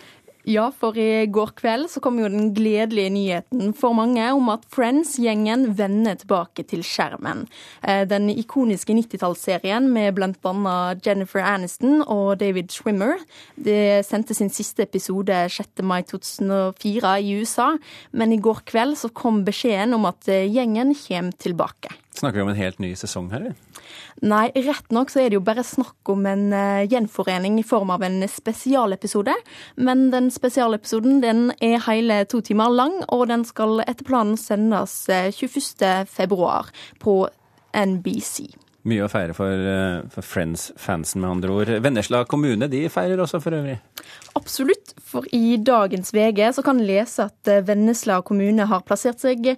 Ja, 0.44 0.66
for 0.76 0.92
i 1.00 1.24
går 1.32 1.54
kveld 1.56 1.88
så 1.88 2.02
kom 2.04 2.18
jo 2.20 2.28
den 2.28 2.50
gledelige 2.52 3.12
nyheten 3.14 3.72
for 3.76 3.96
mange 3.96 4.26
om 4.36 4.50
at 4.52 4.66
Friends-gjengen 4.68 5.70
vender 5.78 6.18
tilbake 6.20 6.66
til 6.68 6.82
skjermen. 6.84 7.46
Eh, 7.80 8.02
den 8.04 8.28
ikoniske 8.28 8.92
90-tallsserien 8.92 9.88
med 9.88 10.12
bl.a. 10.18 10.76
Jennifer 11.00 11.40
Aniston 11.40 12.02
og 12.02 12.42
David 12.44 12.76
Schwimmer 12.76 13.16
det 13.56 14.04
sendte 14.04 14.36
sin 14.36 14.52
siste 14.52 14.84
episode 14.84 15.46
6. 15.48 15.80
mai 15.80 16.02
2004 16.12 17.16
i 17.24 17.38
USA, 17.40 17.72
men 18.12 18.36
i 18.36 18.42
går 18.44 18.66
kveld 18.68 19.00
så 19.00 19.08
kom 19.16 19.46
beskjeden 19.48 19.96
om 19.96 20.04
at 20.12 20.28
eh, 20.28 20.44
gjengen 20.44 20.92
kommer 21.06 21.40
tilbake. 21.40 22.03
Snakker 22.14 22.38
vi 22.38 22.42
om 22.42 22.48
en 22.52 22.58
helt 22.58 22.78
ny 22.78 22.92
sesong 22.94 23.32
her? 23.34 23.48
Nei, 24.22 24.46
rett 24.54 24.92
nok 24.94 25.10
så 25.10 25.24
er 25.24 25.32
det 25.32 25.40
jo 25.40 25.44
bare 25.46 25.64
snakk 25.66 26.12
om 26.12 26.22
en 26.30 26.46
uh, 26.54 26.86
gjenforening 26.86 27.58
i 27.58 27.66
form 27.66 27.90
av 27.90 28.04
en 28.06 28.22
spesialepisode. 28.30 29.34
Men 29.74 30.06
den 30.14 30.30
spesialepisoden 30.30 31.18
den 31.24 31.48
er 31.58 31.82
hele 31.88 32.22
to 32.30 32.38
timer 32.46 32.70
lang, 32.70 33.00
og 33.10 33.26
den 33.32 33.42
skal 33.48 33.82
etter 33.82 34.06
planen 34.06 34.38
sendes 34.38 35.00
eh, 35.10 35.32
21.2 35.34 36.36
på 37.02 37.16
NBC. 37.74 38.63
Mye 38.84 39.00
å 39.00 39.08
feire 39.08 39.32
for, 39.32 39.48
eh, 39.48 40.02
for 40.12 40.20
Friends-fansen, 40.20 41.22
med 41.22 41.30
andre 41.30 41.52
ord. 41.54 41.70
Vennesla 41.80 42.26
kommune 42.28 42.68
de 42.68 42.82
feirer 42.92 43.16
også, 43.16 43.40
for 43.40 43.56
øvrig? 43.56 43.78
Absolutt, 44.36 44.92
for 45.00 45.24
i 45.32 45.56
dagens 45.56 46.12
VG 46.12 46.52
så 46.52 46.62
kan 46.62 46.82
lese 46.84 47.24
at 47.30 47.48
eh, 47.48 47.62
Vennesla 47.64 48.20
kommune 48.20 48.66
har 48.68 48.84
plassert 48.84 49.24
seg 49.24 49.56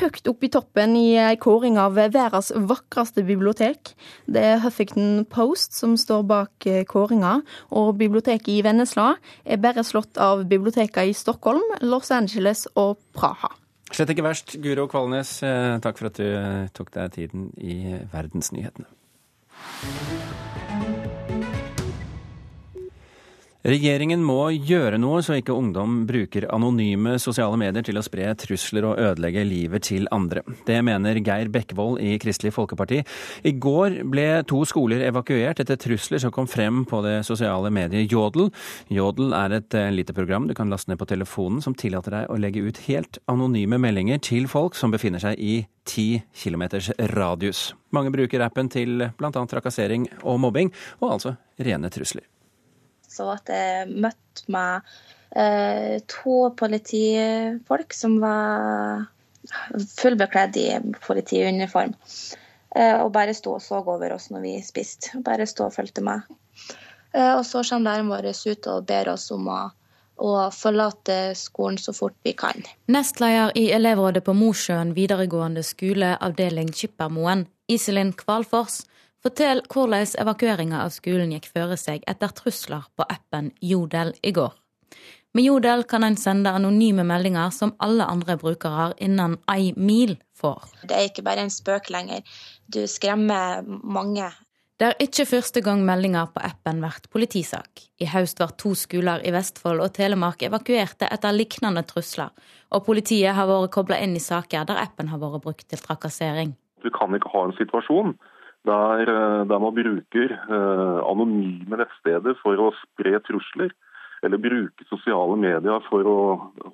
høyt 0.00 0.26
oppe 0.26 0.48
i 0.48 0.50
toppen 0.50 0.96
i 0.98 1.14
ei 1.22 1.38
kåring 1.38 1.78
av 1.78 1.94
verdens 1.94 2.50
vakreste 2.50 3.22
bibliotek. 3.22 3.94
Det 4.26 4.42
er 4.42 4.62
Huffington 4.64 5.22
Post 5.30 5.78
som 5.78 5.94
står 5.94 6.26
bak 6.26 6.66
eh, 6.66 6.82
kåringa, 6.82 7.44
og 7.70 7.94
biblioteket 8.02 8.56
i 8.56 8.62
Vennesla 8.66 9.12
er 9.46 9.62
bare 9.62 9.86
slått 9.86 10.18
av 10.18 10.48
bibliotekene 10.50 11.14
i 11.14 11.14
Stockholm, 11.14 11.62
Los 11.86 12.10
Angeles 12.10 12.66
og 12.74 12.98
Praha. 13.14 13.54
Slett 13.94 14.10
ikke 14.10 14.24
verst. 14.26 14.56
Guro 14.58 14.88
Kvalnes, 14.90 15.36
eh, 15.46 15.78
takk 15.78 16.00
for 16.00 16.10
at 16.10 16.18
du 16.18 16.26
tok 16.74 16.90
deg 16.96 17.14
tiden 17.14 17.50
i 17.62 18.00
Verdensnyhetene. 18.10 18.90
Regjeringen 23.64 24.20
må 24.20 24.50
gjøre 24.52 24.98
noe 25.00 25.22
så 25.24 25.38
ikke 25.38 25.54
ungdom 25.56 26.02
bruker 26.04 26.44
anonyme 26.52 27.14
sosiale 27.22 27.56
medier 27.56 27.86
til 27.86 27.96
å 27.96 28.02
spre 28.04 28.26
trusler 28.36 28.84
og 28.84 28.98
ødelegge 29.00 29.40
livet 29.48 29.86
til 29.88 30.04
andre. 30.12 30.42
Det 30.68 30.82
mener 30.84 31.16
Geir 31.24 31.48
Bekkevold 31.48 31.96
i 32.04 32.18
Kristelig 32.20 32.52
Folkeparti. 32.52 32.98
I 33.48 33.54
går 33.56 34.02
ble 34.12 34.26
to 34.50 34.60
skoler 34.68 35.06
evakuert 35.06 35.62
etter 35.64 35.80
trusler 35.80 36.20
som 36.20 36.34
kom 36.34 36.50
frem 36.50 36.82
på 36.90 37.00
det 37.06 37.14
sosiale 37.24 37.72
mediet 37.72 38.12
Jodel. 38.12 38.50
Jodel 38.92 39.32
er 39.40 39.56
et 39.56 39.78
eh, 39.80 39.88
lite 39.96 40.12
program 40.12 40.44
du 40.44 40.52
kan 40.52 40.68
laste 40.68 40.92
ned 40.92 41.00
på 41.00 41.08
telefonen 41.08 41.64
som 41.64 41.72
tillater 41.72 42.18
deg 42.18 42.28
å 42.28 42.36
legge 42.44 42.66
ut 42.68 42.82
helt 42.84 43.22
anonyme 43.32 43.80
meldinger 43.80 44.20
til 44.28 44.44
folk 44.44 44.76
som 44.76 44.92
befinner 44.92 45.24
seg 45.24 45.40
i 45.40 45.62
ti 45.88 46.20
kilometers 46.36 46.92
radius. 47.16 47.70
Mange 47.96 48.12
bruker 48.12 48.44
appen 48.44 48.68
til 48.68 49.08
bl.a. 49.16 49.32
trakassering 49.32 50.10
og 50.20 50.42
mobbing, 50.44 50.68
og 51.00 51.16
altså 51.16 51.36
rene 51.56 51.88
trusler 51.88 52.28
så 53.14 53.30
at 53.36 53.50
jeg 53.52 53.90
møtte 53.94 54.46
meg 54.52 54.94
eh, 55.36 56.00
to 56.10 56.38
politifolk 56.58 57.94
som 57.94 58.18
var 58.22 59.04
fullbekledd 59.98 60.56
i 60.56 60.68
politiuniform. 61.06 61.94
Eh, 62.74 62.96
og 62.98 63.12
bare 63.14 63.34
sto 63.36 63.54
og 63.54 63.62
så 63.62 63.78
over 63.78 64.16
oss 64.16 64.30
når 64.32 64.44
vi 64.44 64.56
spiste. 64.66 65.20
Bare 65.24 65.46
sto 65.46 65.68
og 65.68 65.74
fulgte 65.76 66.02
med. 66.04 66.26
Eh, 67.14 67.32
og 67.36 67.44
så 67.46 67.62
kommer 67.62 67.90
læreren 67.90 68.10
vår 68.10 68.30
ut 68.32 68.70
og 68.72 68.86
ber 68.88 69.12
oss 69.12 69.28
om 69.34 69.46
å, 69.52 69.60
å 70.16 70.32
forlate 70.54 71.18
skolen 71.38 71.78
så 71.78 71.94
fort 71.94 72.16
vi 72.26 72.34
kan. 72.38 72.64
Nestleder 72.90 73.54
i 73.58 73.68
elevrådet 73.76 74.24
på 74.26 74.34
Mosjøen 74.34 74.94
videregående 74.96 75.62
skole, 75.62 76.16
avdeling 76.18 76.72
Kippermoen, 76.74 77.46
Iselin 77.70 78.12
Kvalfors, 78.18 78.82
Fortell 79.24 79.62
hvordan 79.72 80.10
evakueringa 80.20 80.82
av 80.84 80.90
skolen 80.92 81.30
gikk 81.32 81.46
føre 81.48 81.78
seg 81.80 82.02
etter 82.10 82.32
trusler 82.36 82.82
på 82.92 83.06
appen 83.08 83.46
Jodel 83.64 84.10
i 84.20 84.34
går. 84.36 84.50
Med 85.32 85.46
Jodel 85.46 85.86
kan 85.88 86.04
en 86.04 86.18
sende 86.20 86.52
anonyme 86.52 87.06
meldinger 87.08 87.48
som 87.56 87.72
alle 87.80 88.04
andre 88.04 88.36
brukere 88.36 88.90
innen 89.00 89.38
ei 89.48 89.70
mil 89.80 90.12
får. 90.36 90.66
Det 90.84 90.92
er 90.92 91.08
ikke 91.08 91.24
bare 91.24 91.46
en 91.46 91.54
spøk 91.54 91.88
lenger. 91.94 92.20
Du 92.68 92.82
skremmer 92.84 93.64
mange. 93.64 94.28
Det 94.76 94.90
er 94.90 95.00
ikke 95.06 95.26
første 95.30 95.64
gang 95.64 95.80
meldinger 95.88 96.28
på 96.34 96.44
appen 96.44 96.84
blir 96.84 97.00
politisak. 97.08 97.86
I 97.96 98.10
høst 98.12 98.44
var 98.44 98.52
to 98.60 98.74
skoler 98.76 99.24
i 99.24 99.32
Vestfold 99.32 99.80
og 99.80 99.96
Telemark 99.96 100.44
evakuerte 100.44 101.08
etter 101.08 101.32
lignende 101.32 101.86
trusler, 101.88 102.28
og 102.76 102.84
politiet 102.84 103.32
har 103.32 103.48
vært 103.48 103.72
kobla 103.72 104.02
inn 104.04 104.20
i 104.20 104.22
saker 104.22 104.68
der 104.68 104.84
appen 104.84 105.08
har 105.08 105.24
vært 105.24 105.48
brukt 105.48 105.64
til 105.64 105.80
trakassering. 105.80 106.52
Du 106.84 106.92
kan 106.92 107.16
ikke 107.16 107.32
ha 107.32 107.48
en 107.48 107.56
situasjon 107.56 108.18
der, 108.64 109.00
eh, 109.08 109.46
der 109.48 109.58
man 109.60 109.74
bruker 109.74 110.32
eh, 110.32 111.00
anonyme 111.04 111.80
nettsteder 111.80 112.36
for 112.42 112.60
å 112.60 112.70
spre 112.80 113.18
trusler, 113.26 113.74
eller 114.24 114.40
bruke 114.40 114.86
sosiale 114.88 115.36
medier 115.36 115.84
for 115.90 116.08
å 116.08 116.16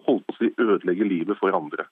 holde 0.06 0.22
på 0.26 0.34
å 0.34 0.38
si 0.38 0.52
ødelegge 0.54 1.08
livet 1.08 1.40
for 1.40 1.56
andre. 1.56 1.88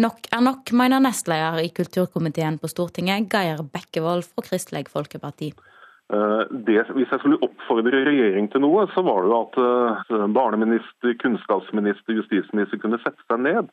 Nok 0.00 0.30
er 0.32 0.40
nok, 0.40 0.72
mener 0.72 1.02
nestleder 1.04 1.60
i 1.60 1.68
kulturkomiteen 1.76 2.56
på 2.58 2.70
Stortinget, 2.72 3.28
Geir 3.30 3.60
Bekkevold 3.74 4.24
fra 4.30 4.46
Kristelig 4.46 4.88
Folkeparti. 4.94 5.52
Eh, 5.52 6.42
det, 6.64 6.80
hvis 6.96 7.12
jeg 7.12 7.20
skulle 7.20 7.42
oppfordre 7.44 8.00
regjeringen 8.08 8.48
til 8.54 8.64
noe, 8.64 8.86
så 8.96 9.04
var 9.04 9.28
det 9.28 9.42
at 9.42 10.32
barneminister, 10.32 11.12
kunnskapsminister, 11.20 12.16
justisminister 12.16 12.80
kunne 12.80 13.00
sette 13.04 13.20
seg 13.28 13.44
ned 13.44 13.68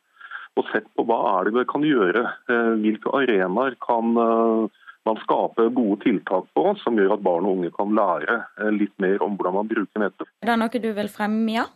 og 0.57 0.65
sett 0.73 0.87
på 0.97 1.05
hva 1.07 1.17
er 1.29 1.47
det 1.47 1.53
vi 1.55 1.63
kan 1.69 1.83
gjøre. 1.85 2.23
Hvilke 2.81 3.11
arenaer 3.15 3.75
kan 3.85 4.17
man 5.09 5.19
skaper 5.23 5.73
gode 5.73 5.99
tiltak 6.05 6.47
på 6.55 6.71
som 6.83 6.99
gjør 6.99 7.17
at 7.17 7.25
barn 7.25 7.47
og 7.49 7.59
unge 7.59 7.73
kan 7.75 7.91
lære 7.97 8.39
eh, 8.61 8.71
litt 8.75 8.95
mer 9.01 9.21
om 9.25 9.35
hvordan 9.37 9.59
man 9.61 9.69
bruker 9.69 10.05
nettet. 10.05 10.29
Er 10.43 10.53
det 10.53 10.57
noe 10.61 10.81
du 10.85 10.89
vil 11.01 11.11
fremme, 11.11 11.51
ja? 11.57 11.67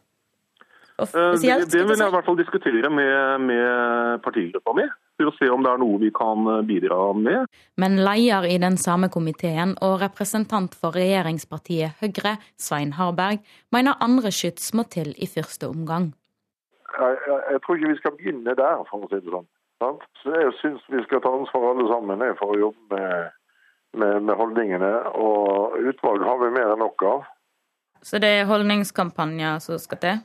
Offisielt, 1.02 1.72
det, 1.72 1.80
det, 1.80 1.88
vil 1.90 1.98
jeg 1.98 2.12
i 2.12 2.14
hvert 2.14 2.28
fall 2.28 2.38
diskutere 2.38 2.90
med, 2.94 3.42
med 3.48 4.20
partigruppa 4.22 4.76
mi, 4.78 4.84
for 5.18 5.32
å 5.32 5.34
se 5.40 5.48
om 5.50 5.64
det 5.66 5.72
er 5.72 5.80
noe 5.82 5.98
vi 6.04 6.12
kan 6.14 6.46
eh, 6.54 6.60
bidra 6.70 7.00
med. 7.18 7.50
Men 7.82 7.98
leder 8.06 8.46
i 8.46 8.60
den 8.62 8.78
samme 8.78 9.10
komiteen 9.14 9.74
og 9.82 9.98
representant 10.04 10.78
for 10.78 10.94
regjeringspartiet 10.98 11.98
Høyre, 12.04 12.36
Svein 12.62 12.94
Harberg, 13.00 13.42
mener 13.74 13.98
andre 14.06 14.30
skyts 14.34 14.70
må 14.78 14.86
til 14.94 15.16
i 15.18 15.30
første 15.30 15.72
omgang. 15.72 16.12
Jeg, 16.94 17.18
jeg, 17.26 17.42
jeg 17.56 17.66
tror 17.66 17.80
ikke 17.80 17.90
vi 17.96 18.02
skal 18.04 18.18
begynne 18.20 18.58
der, 18.62 18.86
for 18.92 19.02
å 19.02 19.10
si 19.10 19.18
det 19.18 19.34
sånn. 19.34 19.50
Så 20.22 20.34
jeg 20.36 20.54
syns 20.60 20.84
vi 20.92 21.02
skal 21.06 21.22
ta 21.24 21.32
ansvar 21.34 21.72
alle 21.72 21.88
sammen 21.92 22.26
for 22.40 22.54
å 22.54 22.60
jobbe 22.60 23.00
med, 23.00 23.32
med, 24.00 24.20
med, 24.28 24.36
holdningene. 24.40 24.92
Og 25.20 25.80
utvalg 25.92 26.26
har 26.28 26.40
vi 26.44 26.52
mer 26.56 26.74
enn 26.74 26.84
nok 26.84 27.08
av. 27.10 27.26
Så 28.04 28.20
det 28.20 28.30
er 28.38 28.48
holdningskampanjer 28.50 29.60
som 29.64 29.80
skal 29.80 30.02
til? 30.04 30.24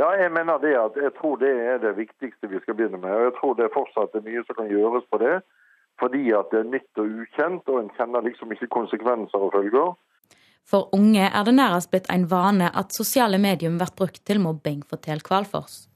Ja, 0.00 0.08
jeg 0.16 0.32
mener 0.32 0.58
det 0.62 0.72
at 0.80 0.96
jeg 0.96 1.12
tror 1.18 1.36
det 1.42 1.52
er 1.52 1.82
det 1.82 1.92
viktigste 1.98 2.48
vi 2.48 2.60
skal 2.62 2.78
begynne 2.78 3.00
med. 3.02 3.12
Og 3.12 3.26
jeg 3.28 3.34
tror 3.40 3.58
det 3.58 3.66
er 3.66 3.74
fortsatt 3.74 4.16
er 4.16 4.24
mye 4.24 4.44
som 4.46 4.58
kan 4.58 4.70
gjøres 4.72 5.06
på 5.12 5.20
det. 5.22 5.36
Fordi 6.00 6.22
at 6.34 6.48
det 6.50 6.62
er 6.62 6.72
nytt 6.72 6.98
og 7.02 7.20
ukjent, 7.22 7.68
og 7.68 7.78
en 7.78 7.92
kjenner 7.98 8.24
liksom 8.24 8.54
ikke 8.54 8.70
konsekvenser 8.72 9.44
og 9.44 9.52
følger. 9.54 9.92
For 10.66 10.88
unge 10.96 11.26
er 11.28 11.44
det 11.46 11.54
nærmest 11.54 11.90
blitt 11.92 12.08
en 12.10 12.28
vane 12.30 12.70
at 12.72 12.94
sosiale 12.96 13.38
medium 13.38 13.76
blir 13.78 13.92
brukt 13.98 14.22
til 14.26 14.40
mobbing, 14.40 14.82
forteller 14.88 15.24
Kvalfors. 15.26 15.91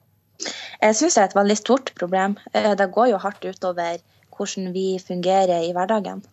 Jeg 0.81 0.95
syns 0.97 1.17
det 1.17 1.23
er 1.23 1.29
et 1.31 1.37
veldig 1.37 1.57
stort 1.57 1.93
problem. 1.97 2.37
Eh, 2.53 2.73
det 2.77 2.89
går 2.93 3.11
jo 3.13 3.21
hardt 3.21 3.45
utover 3.45 4.01
hvordan 4.37 4.73
vi 4.73 4.87
fungerer 5.01 5.65
i 5.65 5.71
hverdagen. 5.73 6.23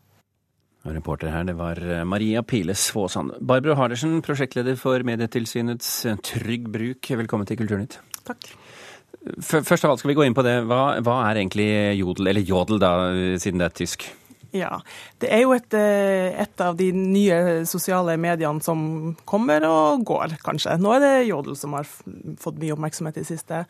Reporter 0.84 1.30
her, 1.32 1.46
det 1.49 1.56
var 1.56 1.80
eh, 1.80 2.04
Maria 2.04 2.42
Piles-Svåsand. 2.44 3.38
Barbro 3.40 3.76
Hardersen, 3.78 4.20
prosjektleder 4.25 4.76
for 4.76 5.00
Medietilsynets 5.06 5.92
eh, 6.11 6.18
Trygg 6.20 6.68
bruk, 6.73 7.08
velkommen 7.23 7.49
til 7.49 7.61
Kulturnytt. 7.62 7.99
Takk. 8.28 8.50
Først 9.40 9.87
av 9.87 9.94
alt 9.94 10.02
skal 10.02 10.11
vi 10.12 10.18
gå 10.18 10.26
inn 10.26 10.37
på 10.37 10.44
det. 10.44 10.58
Hva, 10.68 10.99
hva 11.00 11.16
er 11.30 11.40
egentlig 11.40 11.70
jodel, 11.96 12.28
eller 12.28 12.44
jodel 12.44 12.82
da, 12.82 12.92
siden 13.40 13.62
det 13.62 13.70
er 13.70 13.78
tysk? 13.78 14.04
Ja, 14.54 14.76
det 15.18 15.32
er 15.34 15.40
jo 15.42 15.50
et, 15.56 15.75
eh, 15.75 16.30
et, 16.38 16.61
av 16.62 16.76
de 16.78 16.92
nye 16.94 17.64
sosiale 17.66 18.14
mediene 18.23 18.62
som 18.62 19.16
kommer 19.26 19.64
og 19.66 20.04
går, 20.06 20.37
kanskje. 20.46 20.76
Nå 20.78 20.92
er 20.94 21.02
det 21.02 21.26
Jodel 21.26 21.56
som 21.58 21.75
har 21.75 21.88
fått 21.88 22.61
mye 22.62 22.76
oppmerksomhet 22.76 23.18
i 23.18 23.25
det 23.25 23.32
siste. 23.32 23.64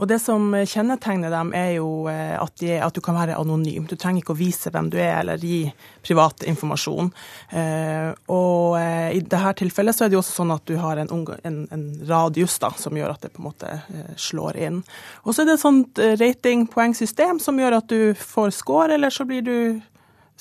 Og 0.00 0.08
det 0.08 0.22
som 0.24 0.54
kjennetegner 0.56 1.28
dem, 1.34 1.52
er 1.52 1.74
jo 1.74 2.08
eh, 2.08 2.32
at, 2.40 2.54
de, 2.62 2.78
at, 2.80 2.96
du 2.96 3.04
kan 3.04 3.18
være 3.18 3.36
anonym. 3.36 3.84
Du 3.84 3.92
trenger 3.92 4.22
ikke 4.22 4.32
å 4.32 4.40
vise 4.40 4.72
hvem 4.72 4.88
du 4.88 4.96
er, 5.02 5.18
eller 5.20 5.36
gi 5.36 5.66
privat 6.00 6.48
informasjon. 6.48 7.12
Eh, 7.52 8.08
og 8.32 8.80
i 8.80 9.20
dette 9.20 9.54
tilfellet 9.60 9.98
så 9.98 10.06
er 10.06 10.10
det 10.14 10.16
jo 10.16 10.24
også 10.24 10.38
sånn 10.40 10.56
at 10.56 10.64
du 10.64 10.78
har 10.80 10.96
en, 10.96 11.12
en, 11.44 11.62
en 11.76 11.86
radius 12.08 12.56
da, 12.62 12.72
som 12.80 12.96
gjør 12.96 13.18
at 13.18 13.28
det 13.28 13.34
på 13.36 13.44
en 13.44 13.50
måte 13.50 13.76
slår 14.16 14.62
inn. 14.64 14.80
Og 15.26 15.34
så 15.34 15.44
er 15.44 15.52
det 15.52 15.58
et 15.58 15.66
sånt 15.68 16.04
ratingpoengsystem 16.24 17.36
som 17.42 17.60
gjør 17.60 17.82
at 17.82 17.92
du 17.92 18.14
får 18.16 18.56
score, 18.56 18.94
eller 18.96 19.12
så 19.12 19.28
blir 19.28 19.44
du 19.44 19.56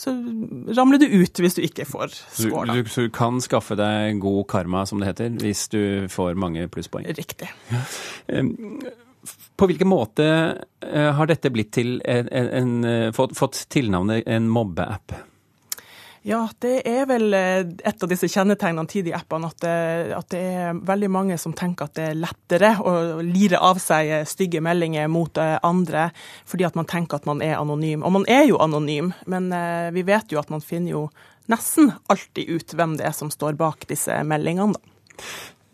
så 0.02 0.14
ramler 0.74 1.02
du 1.02 1.06
ut 1.06 1.42
hvis 1.44 1.58
du 1.58 1.62
ikke 1.62 1.86
får 1.86 2.16
score. 2.16 2.66
Du, 2.72 2.82
du, 2.82 2.90
du, 2.90 3.10
kan 3.14 3.38
skaffe 3.44 3.78
deg 3.78 4.18
god 4.24 4.48
karma, 4.50 4.84
som 4.90 5.02
det 5.02 5.12
heter, 5.12 5.36
hvis 5.44 5.68
du 5.74 5.82
får 6.10 6.40
mange 6.42 6.66
plusspoeng? 6.74 7.06
Riktig. 7.18 7.52
På 9.58 9.68
hvilken 9.70 9.92
måte 9.92 10.26
eh, 10.82 11.10
har 11.14 11.30
dette 11.30 11.52
blitt 11.54 11.70
til 11.78 12.00
en, 12.02 12.32
en, 12.34 12.48
en, 12.62 12.72
eh, 12.90 13.10
fått, 13.14 13.36
fått 13.38 13.68
tilnavnet 13.70 14.26
en 14.26 14.50
mobbeapp? 14.50 15.14
Ja, 16.22 16.44
det 16.62 16.84
er 16.86 17.08
vel 17.10 17.34
eh, 17.34 17.64
et 17.66 18.04
av 18.06 18.10
disse 18.10 18.28
kjennetegnene 18.30 18.90
til 18.90 19.08
de 19.08 19.14
appene 19.18 19.48
at 19.50 19.64
det, 19.64 19.78
at 20.14 20.28
det, 20.30 20.42
er 20.54 20.82
veldig 20.86 21.10
mange 21.10 21.38
som 21.42 21.56
tenker 21.58 21.90
at 21.90 21.96
det 21.98 22.04
er 22.12 22.20
lettere 22.20 22.76
å 22.78 22.94
lire 23.26 23.58
av 23.58 23.80
seg 23.82 24.12
stygge 24.30 24.62
meldinger 24.62 25.10
mot 25.10 25.40
eh, 25.42 25.56
andre, 25.66 26.12
fordi 26.46 26.68
at 26.68 26.78
man 26.78 26.90
tenker 26.90 27.18
at 27.18 27.26
man 27.30 27.42
er 27.42 27.58
anonym. 27.58 28.06
Og 28.06 28.14
man 28.20 28.28
er 28.30 28.46
jo 28.52 28.62
anonym, 28.62 29.10
men 29.26 29.50
eh, 29.50 29.90
vi 29.96 30.06
vet 30.06 30.30
jo 30.30 30.42
at 30.42 30.54
man 30.54 30.62
finner 30.62 30.94
jo 30.94 31.08
nesten 31.50 31.90
alltid 32.14 32.54
ut 32.54 32.78
hvem 32.78 33.00
det 33.00 33.10
er 33.10 33.18
som 33.18 33.34
står 33.34 33.58
bak 33.58 33.90
disse 33.90 34.22
meldingene, 34.22 34.78
da. 34.78 34.88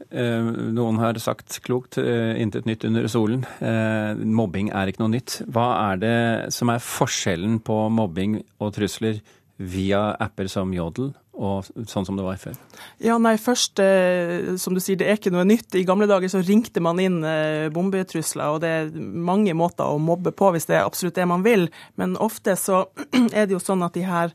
Noen 0.08 1.02
har 1.02 1.18
sagt 1.20 1.58
klokt, 1.66 1.98
intet 2.00 2.64
nytt 2.64 2.86
under 2.88 3.10
solen. 3.12 3.42
Mobbing 3.60 4.70
er 4.72 4.88
ikke 4.88 5.02
noe 5.02 5.12
nytt. 5.12 5.42
Hva 5.52 5.66
er 5.90 6.00
det 6.00 6.20
som 6.56 6.72
er 6.72 6.80
forskjellen 6.80 7.58
på 7.68 7.82
mobbing 7.92 8.38
og 8.64 8.72
trusler 8.78 9.20
via 9.58 10.12
apper 10.22 10.50
som 10.52 10.74
Jodel 10.74 11.12
og 11.38 11.68
sånn 11.90 12.06
som 12.06 12.18
det 12.18 12.26
var 12.26 12.40
før? 12.42 12.56
Ja, 13.04 13.18
nei, 13.22 13.36
først, 13.42 13.78
eh, 13.82 14.56
som 14.58 14.74
du 14.74 14.82
sier, 14.82 14.98
det 14.98 15.08
er 15.08 15.20
ikke 15.20 15.34
noe 15.34 15.46
nytt. 15.46 15.76
I 15.78 15.86
gamle 15.86 16.08
dager 16.10 16.32
så 16.34 16.42
ringte 16.42 16.82
man 16.82 17.00
inn 17.02 17.20
eh, 17.26 17.70
bombetrusler, 17.74 18.56
og 18.56 18.62
det 18.66 18.72
er 18.74 18.92
mange 18.98 19.54
måter 19.58 19.86
å 19.86 20.02
mobbe 20.02 20.34
på 20.34 20.50
hvis 20.54 20.66
det 20.70 20.80
er 20.80 20.88
absolutt 20.88 21.18
det 21.18 21.28
man 21.30 21.46
vil. 21.46 21.68
Men 21.96 22.18
ofte 22.18 22.58
så 22.58 22.88
er 23.38 23.46
det 23.46 23.54
jo 23.54 23.62
sånn 23.62 23.86
at 23.86 23.98
de 23.98 24.06
her 24.08 24.34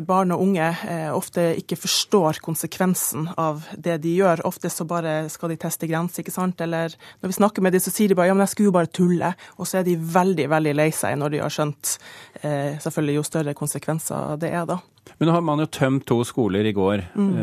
barn 0.00 0.32
og 0.32 0.40
unge 0.40 0.66
eh, 0.88 1.08
ofte 1.12 1.50
ikke 1.60 1.76
forstår 1.76 2.40
konsekvensen 2.44 3.28
av 3.36 3.66
det 3.76 3.98
de 4.04 4.14
gjør. 4.16 4.44
Ofte 4.48 4.70
så 4.72 4.86
bare 4.88 5.28
skal 5.32 5.52
de 5.52 5.58
teste 5.60 5.88
grenser, 5.90 6.22
ikke 6.22 6.34
sant. 6.34 6.60
Eller 6.64 6.94
når 7.20 7.32
vi 7.32 7.38
snakker 7.38 7.64
med 7.64 7.76
dem, 7.76 7.84
så 7.84 7.92
sier 7.92 8.12
de 8.12 8.16
bare 8.18 8.30
ja, 8.30 8.36
men 8.36 8.46
jeg 8.46 8.54
skulle 8.54 8.70
jo 8.70 8.76
bare 8.78 8.92
tulle. 8.92 9.32
Og 9.60 9.68
så 9.68 9.80
er 9.80 9.88
de 9.88 9.98
veldig, 10.00 10.48
veldig 10.52 10.76
lei 10.78 10.88
seg 10.96 11.18
når 11.20 11.34
de 11.34 11.42
har 11.44 11.52
skjønt 11.52 11.96
eh, 12.40 12.78
selvfølgelig 12.82 13.18
jo 13.18 13.26
større 13.28 13.56
konsekvenser 13.58 14.40
det 14.40 14.52
er, 14.52 14.64
da. 14.68 14.80
Men 15.18 15.28
nå 15.28 15.36
har 15.36 15.44
man 15.44 15.62
jo 15.62 15.68
tømt 15.70 16.06
to 16.08 16.22
skoler 16.26 16.66
i 16.66 16.74
går. 16.76 17.04
Mm. 17.14 17.36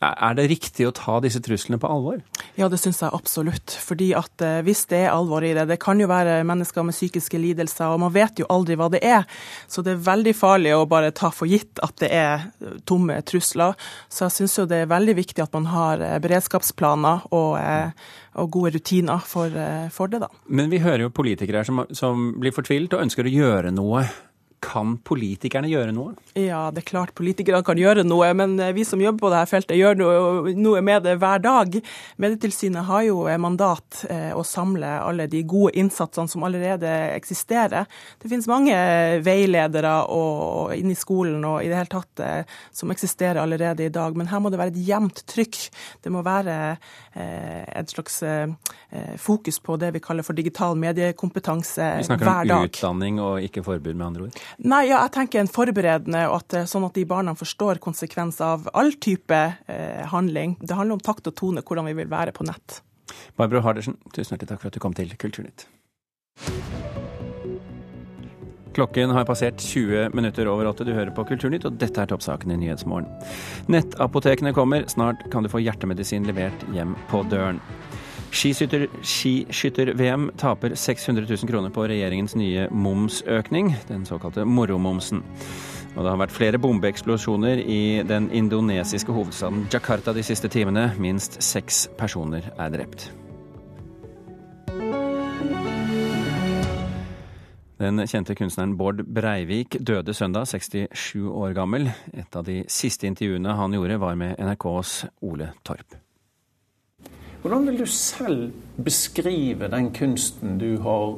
Er 0.00 0.36
det 0.36 0.46
riktig 0.48 0.86
å 0.88 0.94
ta 0.96 1.18
disse 1.20 1.42
truslene 1.44 1.76
på 1.80 1.88
alvor? 1.92 2.22
Ja, 2.56 2.70
det 2.72 2.78
syns 2.80 3.02
jeg 3.02 3.12
absolutt. 3.12 3.74
Fordi 3.84 4.10
at 4.16 4.40
eh, 4.44 4.62
hvis 4.64 4.86
det 4.88 5.02
er 5.04 5.12
alvor 5.12 5.44
i 5.44 5.52
det 5.56 5.66
Det 5.68 5.76
kan 5.82 6.00
jo 6.00 6.08
være 6.08 6.38
mennesker 6.48 6.86
med 6.88 6.96
psykiske 6.96 7.36
lidelser, 7.40 7.92
og 7.92 8.00
man 8.06 8.14
vet 8.14 8.40
jo 8.40 8.48
aldri 8.48 8.78
hva 8.80 8.88
det 8.92 9.02
er. 9.04 9.28
Så 9.68 9.84
det 9.84 9.92
er 9.92 10.06
veldig 10.06 10.32
farlig 10.36 10.72
å 10.72 10.86
bare 10.88 11.12
ta 11.12 11.28
for 11.34 11.50
gitt 11.50 11.82
at 11.84 12.00
det 12.00 12.08
er 12.16 12.48
eh, 12.48 12.80
tomme 12.88 13.18
trusler. 13.28 13.76
Så 14.08 14.24
jeg 14.24 14.38
syns 14.38 14.56
jo 14.62 14.66
det 14.70 14.86
er 14.86 14.90
veldig 14.94 15.18
viktig 15.20 15.44
at 15.44 15.52
man 15.58 15.68
har 15.68 16.00
eh, 16.00 16.16
beredskapsplaner 16.24 17.28
og, 17.36 17.60
og 18.40 18.50
gode 18.56 18.72
rutiner 18.78 19.20
for, 19.20 19.52
for, 19.92 20.08
det, 20.08 20.22
da. 20.24 20.30
Men 20.48 20.72
vi 20.72 20.80
hører 20.80 21.04
jo 21.04 21.12
politikere 21.12 21.66
som, 21.66 21.84
som 21.92 22.30
blir 22.40 22.56
fortvilt 22.56 22.96
og 22.96 23.04
ønsker 23.04 23.28
å 23.28 23.36
gjøre 23.36 23.76
noe. 23.76 24.06
Kan 24.60 24.98
politikerne 25.08 25.70
gjøre 25.70 25.94
noe? 25.96 26.12
Ja, 26.36 26.66
det 26.74 26.82
er 26.82 26.88
klart 26.90 27.14
politikerne 27.16 27.64
kan 27.64 27.78
gjøre 27.80 28.04
noe, 28.04 28.28
men 28.36 28.58
eh, 28.60 28.74
vi 28.76 28.84
som 28.84 29.00
jobber 29.00 29.24
på 29.24 29.30
dette 29.32 29.48
feltet 29.48 29.78
gjør 29.78 29.96
noe, 29.96 30.52
noe 30.52 30.82
med 30.84 31.06
det 31.06 31.16
hver 31.22 31.40
dag. 31.40 31.78
Medietilsynet 32.20 32.84
har 32.88 33.06
jo 33.06 33.22
mandat 33.40 34.04
eh, 34.12 34.30
å 34.36 34.44
samle 34.44 34.90
alle 35.00 35.26
de 35.32 35.40
gode 35.48 35.72
innsatsene 35.80 36.28
som 36.28 36.44
allerede 36.44 36.90
eksisterer. 37.14 37.88
Det 38.20 38.28
finnes 38.28 38.48
mange 38.50 38.76
veiledere 39.24 39.94
og, 40.12 40.74
inne 40.76 40.92
i 40.94 40.98
skolen 40.98 41.44
og 41.48 41.64
i 41.64 41.70
det 41.70 41.78
hele 41.78 41.92
tatt 41.92 42.24
eh, 42.24 42.58
som 42.76 42.92
eksisterer 42.92 43.40
allerede 43.42 43.86
i 43.86 43.92
dag, 43.92 44.16
men 44.16 44.28
her 44.30 44.44
må 44.44 44.52
det 44.52 44.60
være 44.60 44.74
et 44.74 44.82
jevnt 44.90 45.24
trykk. 45.30 45.60
Det 46.04 46.12
må 46.12 46.24
være 46.26 46.58
eh, 47.14 47.64
et 47.80 47.96
slags 47.96 48.20
eh, 48.26 48.52
fokus 49.20 49.60
på 49.64 49.80
det 49.80 49.92
vi 49.96 50.04
kaller 50.04 50.26
for 50.26 50.36
digital 50.36 50.76
mediekompetanse 50.78 51.80
hver 51.80 51.96
dag. 51.96 52.04
Vi 52.04 52.10
snakker 52.12 52.56
om 52.56 52.68
utdanning 52.68 53.20
og 53.24 53.48
ikke 53.48 53.64
forbud, 53.66 53.94
med 53.94 54.06
andre 54.06 54.28
ord? 54.28 54.40
Nei, 54.58 54.84
ja, 54.88 55.00
jeg 55.04 55.14
tenker 55.16 55.40
en 55.40 55.50
forberedende, 55.50 56.26
at, 56.34 56.54
eh, 56.54 56.68
sånn 56.68 56.86
at 56.86 56.94
de 56.94 57.04
barna 57.08 57.34
forstår 57.38 57.80
konsekvenser 57.82 58.44
av 58.44 58.68
all 58.74 58.92
type 58.92 59.40
eh, 59.66 60.06
handling. 60.10 60.56
Det 60.60 60.76
handler 60.76 60.98
om 60.98 61.04
takt 61.04 61.26
og 61.30 61.36
tone, 61.38 61.62
hvordan 61.62 61.86
vi 61.90 61.98
vil 62.02 62.10
være 62.10 62.32
på 62.36 62.46
nett. 62.48 62.80
Barbro 63.36 63.62
Hardersen, 63.64 63.98
tusen 64.14 64.36
hjertelig 64.36 64.52
takk 64.52 64.62
for 64.62 64.70
at 64.70 64.78
du 64.78 64.82
kom 64.82 64.94
til 64.96 65.12
Kulturnytt. 65.18 65.66
Klokken 68.74 69.10
har 69.10 69.26
passert 69.26 69.58
20 69.58 70.14
minutter 70.14 70.46
over 70.46 70.68
åtte. 70.70 70.84
Du 70.86 70.92
hører 70.94 71.10
på 71.14 71.24
Kulturnytt, 71.26 71.66
og 71.66 71.78
dette 71.80 72.00
er 72.00 72.10
toppsakene 72.10 72.54
i 72.54 72.60
Nyhetsmorgen. 72.62 73.08
Nettapotekene 73.72 74.54
kommer. 74.54 74.86
Snart 74.88 75.24
kan 75.32 75.42
du 75.42 75.50
få 75.50 75.62
hjertemedisin 75.62 76.28
levert 76.28 76.62
hjem 76.74 76.94
på 77.10 77.24
døren. 77.32 77.58
Skiskytter-VM 78.30 80.30
taper 80.38 80.74
600 80.74 81.26
000 81.28 81.50
kroner 81.50 81.70
på 81.74 81.86
regjeringens 81.90 82.36
nye 82.38 82.68
momsøkning, 82.70 83.74
den 83.88 84.04
såkalte 84.06 84.44
moromomsen. 84.46 85.24
Og 85.96 86.04
det 86.04 86.12
har 86.12 86.20
vært 86.20 86.34
flere 86.34 86.60
bombeeksplosjoner 86.62 87.62
i 87.64 88.02
den 88.06 88.28
indonesiske 88.30 89.12
hovedstaden 89.12 89.66
Jakarta 89.72 90.14
de 90.14 90.22
siste 90.22 90.48
timene. 90.52 90.92
Minst 91.02 91.40
seks 91.42 91.88
personer 91.98 92.46
er 92.56 92.70
drept. 92.76 93.08
Den 97.80 97.96
kjente 98.04 98.36
kunstneren 98.36 98.74
Bård 98.76 99.00
Breivik 99.08 99.78
døde 99.80 100.12
søndag, 100.14 100.44
67 100.52 101.24
år 101.32 101.56
gammel. 101.56 101.88
Et 102.12 102.36
av 102.36 102.44
de 102.44 102.60
siste 102.68 103.08
intervjuene 103.08 103.56
han 103.56 103.74
gjorde, 103.74 103.98
var 104.04 104.20
med 104.20 104.36
NRKs 104.36 105.06
Ole 105.24 105.48
Torp. 105.64 105.99
Hvordan 107.40 107.66
vil 107.66 107.78
du 107.78 107.86
selv 107.86 108.50
beskrive 108.84 109.70
den 109.72 109.90
kunsten 109.96 110.58
du 110.60 110.78
har 110.84 111.16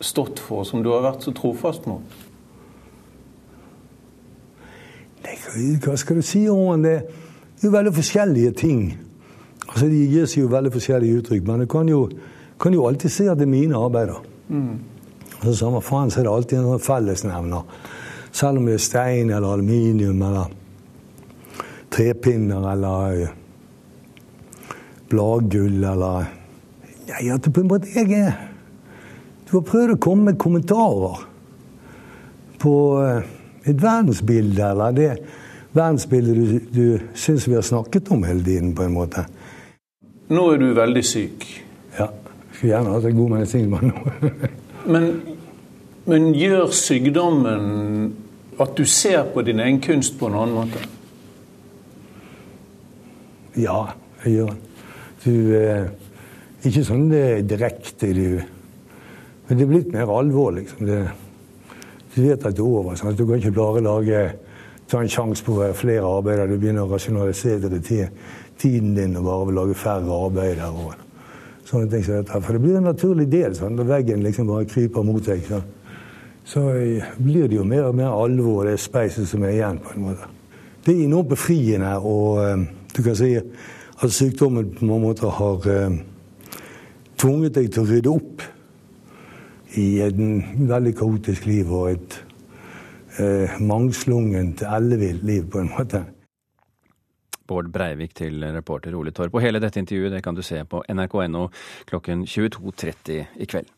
stått 0.00 0.40
for, 0.40 0.64
som 0.64 0.82
du 0.82 0.90
har 0.94 1.04
vært 1.04 1.26
så 1.26 1.34
trofast 1.36 1.86
mot? 1.90 2.16
Hva 5.84 5.96
skal 5.98 6.20
du 6.20 6.24
si 6.24 6.46
om 6.48 6.82
det? 6.82 7.02
Det 7.58 7.66
er 7.66 7.68
jo 7.68 7.74
veldig 7.74 7.94
forskjellige 7.94 8.52
ting. 8.56 8.82
Altså, 9.68 9.86
De 9.86 10.04
gir 10.08 10.28
seg 10.30 10.44
jo 10.44 10.52
veldig 10.52 10.72
forskjellige 10.72 11.20
uttrykk, 11.20 11.46
men 11.48 11.64
du 11.64 11.66
kan 11.66 11.88
jo, 11.90 12.04
kan 12.60 12.72
jo 12.72 12.86
alltid 12.86 13.12
si 13.12 13.26
at 13.28 13.40
det 13.40 13.48
er 13.48 13.52
mine 13.52 13.76
arbeider. 13.76 14.22
Mm. 14.48 14.78
Altså, 15.40 15.56
samme 15.58 15.82
faen 15.82 16.10
så 16.10 16.20
er 16.20 16.28
det 16.28 16.32
alltid 16.32 16.58
en 16.58 16.70
sånn 16.70 16.86
fellesnevner. 16.86 17.74
Selv 18.32 18.60
om 18.60 18.68
det 18.68 18.78
er 18.78 18.84
stein 18.84 19.32
eller 19.32 19.58
aluminium 19.58 20.22
eller 20.22 20.54
trepinner 21.92 22.70
eller 22.72 23.28
bladgull 25.08 25.84
eller 25.84 26.28
Nei, 27.08 27.24
at 27.32 27.44
det 27.44 27.54
på 27.56 27.62
en 27.64 27.70
måte 27.70 27.88
jeg 27.94 28.12
er 28.12 28.34
Du 29.48 29.54
har 29.56 29.64
prøvd 29.64 29.94
å 29.94 30.00
komme 30.02 30.28
med 30.28 30.40
kommentarer 30.40 31.24
på 32.60 32.74
eh, 33.00 33.28
et 33.70 33.78
verdensbilde, 33.78 34.64
eller 34.72 34.96
det 34.96 35.10
verdensbildet 35.76 36.36
du, 36.36 36.58
du 36.74 37.14
syns 37.16 37.46
vi 37.48 37.54
har 37.54 37.64
snakket 37.64 38.10
om 38.12 38.24
hele 38.26 38.42
tiden, 38.42 38.72
på 38.74 38.82
en 38.82 38.96
måte. 38.96 39.24
Nå 40.34 40.42
er 40.52 40.60
du 40.60 40.66
veldig 40.76 41.04
syk. 41.06 41.46
Ja. 41.96 42.10
Skulle 42.50 42.72
gjerne 42.74 42.96
hatt 42.96 43.06
en 43.08 43.16
god 43.20 43.34
medisin, 43.36 43.70
men 43.70 43.92
nå 43.92 44.32
men, 44.92 45.08
men 46.10 46.28
gjør 46.34 46.74
sykdommen 46.74 47.68
at 48.58 48.74
du 48.76 48.84
ser 48.90 49.22
på 49.32 49.46
din 49.46 49.62
egen 49.62 49.80
kunst 49.80 50.18
på 50.18 50.28
en 50.28 50.40
annen 50.42 50.58
måte? 50.58 50.82
Ja, 53.58 53.84
jeg 54.24 54.40
gjør 54.40 54.56
det. 54.56 54.67
Du 55.24 55.32
eh, 55.56 55.88
Ikke 56.66 56.82
sånn 56.86 57.08
det 57.10 57.46
direkte, 57.50 58.10
du. 58.12 58.38
Men 59.48 59.58
det 59.58 59.64
er 59.64 59.70
blitt 59.70 59.92
mer 59.94 60.10
alvor, 60.10 60.50
liksom. 60.56 60.84
Det, 60.88 61.00
du 62.14 62.22
vet 62.24 62.42
at 62.42 62.56
det 62.56 62.62
er 62.62 62.66
over. 62.66 62.96
Sant? 62.98 63.18
Du 63.18 63.24
kan 63.28 63.38
ikke 63.38 63.54
bare 63.54 63.84
lage, 63.84 64.22
ta 64.90 65.00
en 65.00 65.12
sjanse 65.12 65.44
på 65.46 65.60
flere 65.78 66.02
arbeider. 66.02 66.50
Du 66.50 66.58
begynner 66.58 66.88
å 66.88 66.90
rasjonalisere 66.90 67.70
til 67.78 68.08
tiden 68.58 68.96
din 68.96 69.14
og 69.20 69.28
bare 69.28 69.46
vil 69.50 69.60
lage 69.62 69.78
færre 69.78 70.24
arbeider. 70.26 70.66
og 70.66 71.06
sånne 71.68 71.90
ting 71.92 72.04
som 72.04 72.18
dette. 72.18 72.40
For 72.44 72.56
det 72.56 72.62
blir 72.62 72.78
en 72.78 72.88
naturlig 72.88 73.28
del 73.30 73.56
sånn, 73.56 73.76
når 73.76 73.90
veggen 73.92 74.24
liksom 74.24 74.48
bare 74.48 74.68
kryper 74.68 75.04
mot 75.06 75.24
deg. 75.24 75.44
Så, 75.48 75.60
så 76.48 76.64
blir 77.20 77.48
det 77.48 77.58
jo 77.58 77.66
mer 77.68 77.90
og 77.90 77.98
mer 77.98 78.14
alvor, 78.14 78.64
det 78.68 78.78
speiset 78.80 79.28
som 79.28 79.44
er 79.44 79.56
igjen. 79.56 79.80
på 79.84 79.94
en 79.94 80.06
måte. 80.08 80.30
Det 80.84 80.94
er 80.94 81.04
enormt 81.04 81.34
befriende 81.34 81.96
og 81.98 82.40
eh, 82.44 82.62
du 82.94 83.02
kan 83.04 83.18
si 83.18 83.34
at 84.02 84.14
sykdommen 84.14 84.70
på 84.74 84.86
mange 84.86 85.06
måter 85.08 85.32
har 85.34 85.66
eh, 85.72 85.98
tvunget 87.18 87.56
deg 87.56 87.72
til 87.72 87.82
å 87.82 87.88
rydde 87.88 88.12
opp 88.12 88.44
i 89.78 89.88
et 90.04 90.20
veldig 90.70 90.94
kaotisk 90.98 91.48
liv 91.48 91.72
og 91.74 91.90
et 91.92 92.20
eh, 93.18 93.58
mangslungent, 93.60 94.62
ellevilt 94.62 95.26
liv, 95.26 95.48
på 95.50 95.64
en 95.64 95.72
måte. 95.74 96.04
Bård 97.48 97.72
Breivik 97.72 98.14
til 98.16 98.44
reporter 98.54 98.94
Ole 98.94 99.12
Torp. 99.16 99.34
Og 99.34 99.42
hele 99.44 99.60
dette 99.62 99.80
intervjuet 99.80 100.12
det 100.12 100.22
kan 100.24 100.36
du 100.36 100.44
se 100.44 100.60
på 100.68 100.82
nrk.no 100.92 101.48
klokken 101.88 102.26
22.30 102.28 103.40
i 103.40 103.48
kveld. 103.48 103.72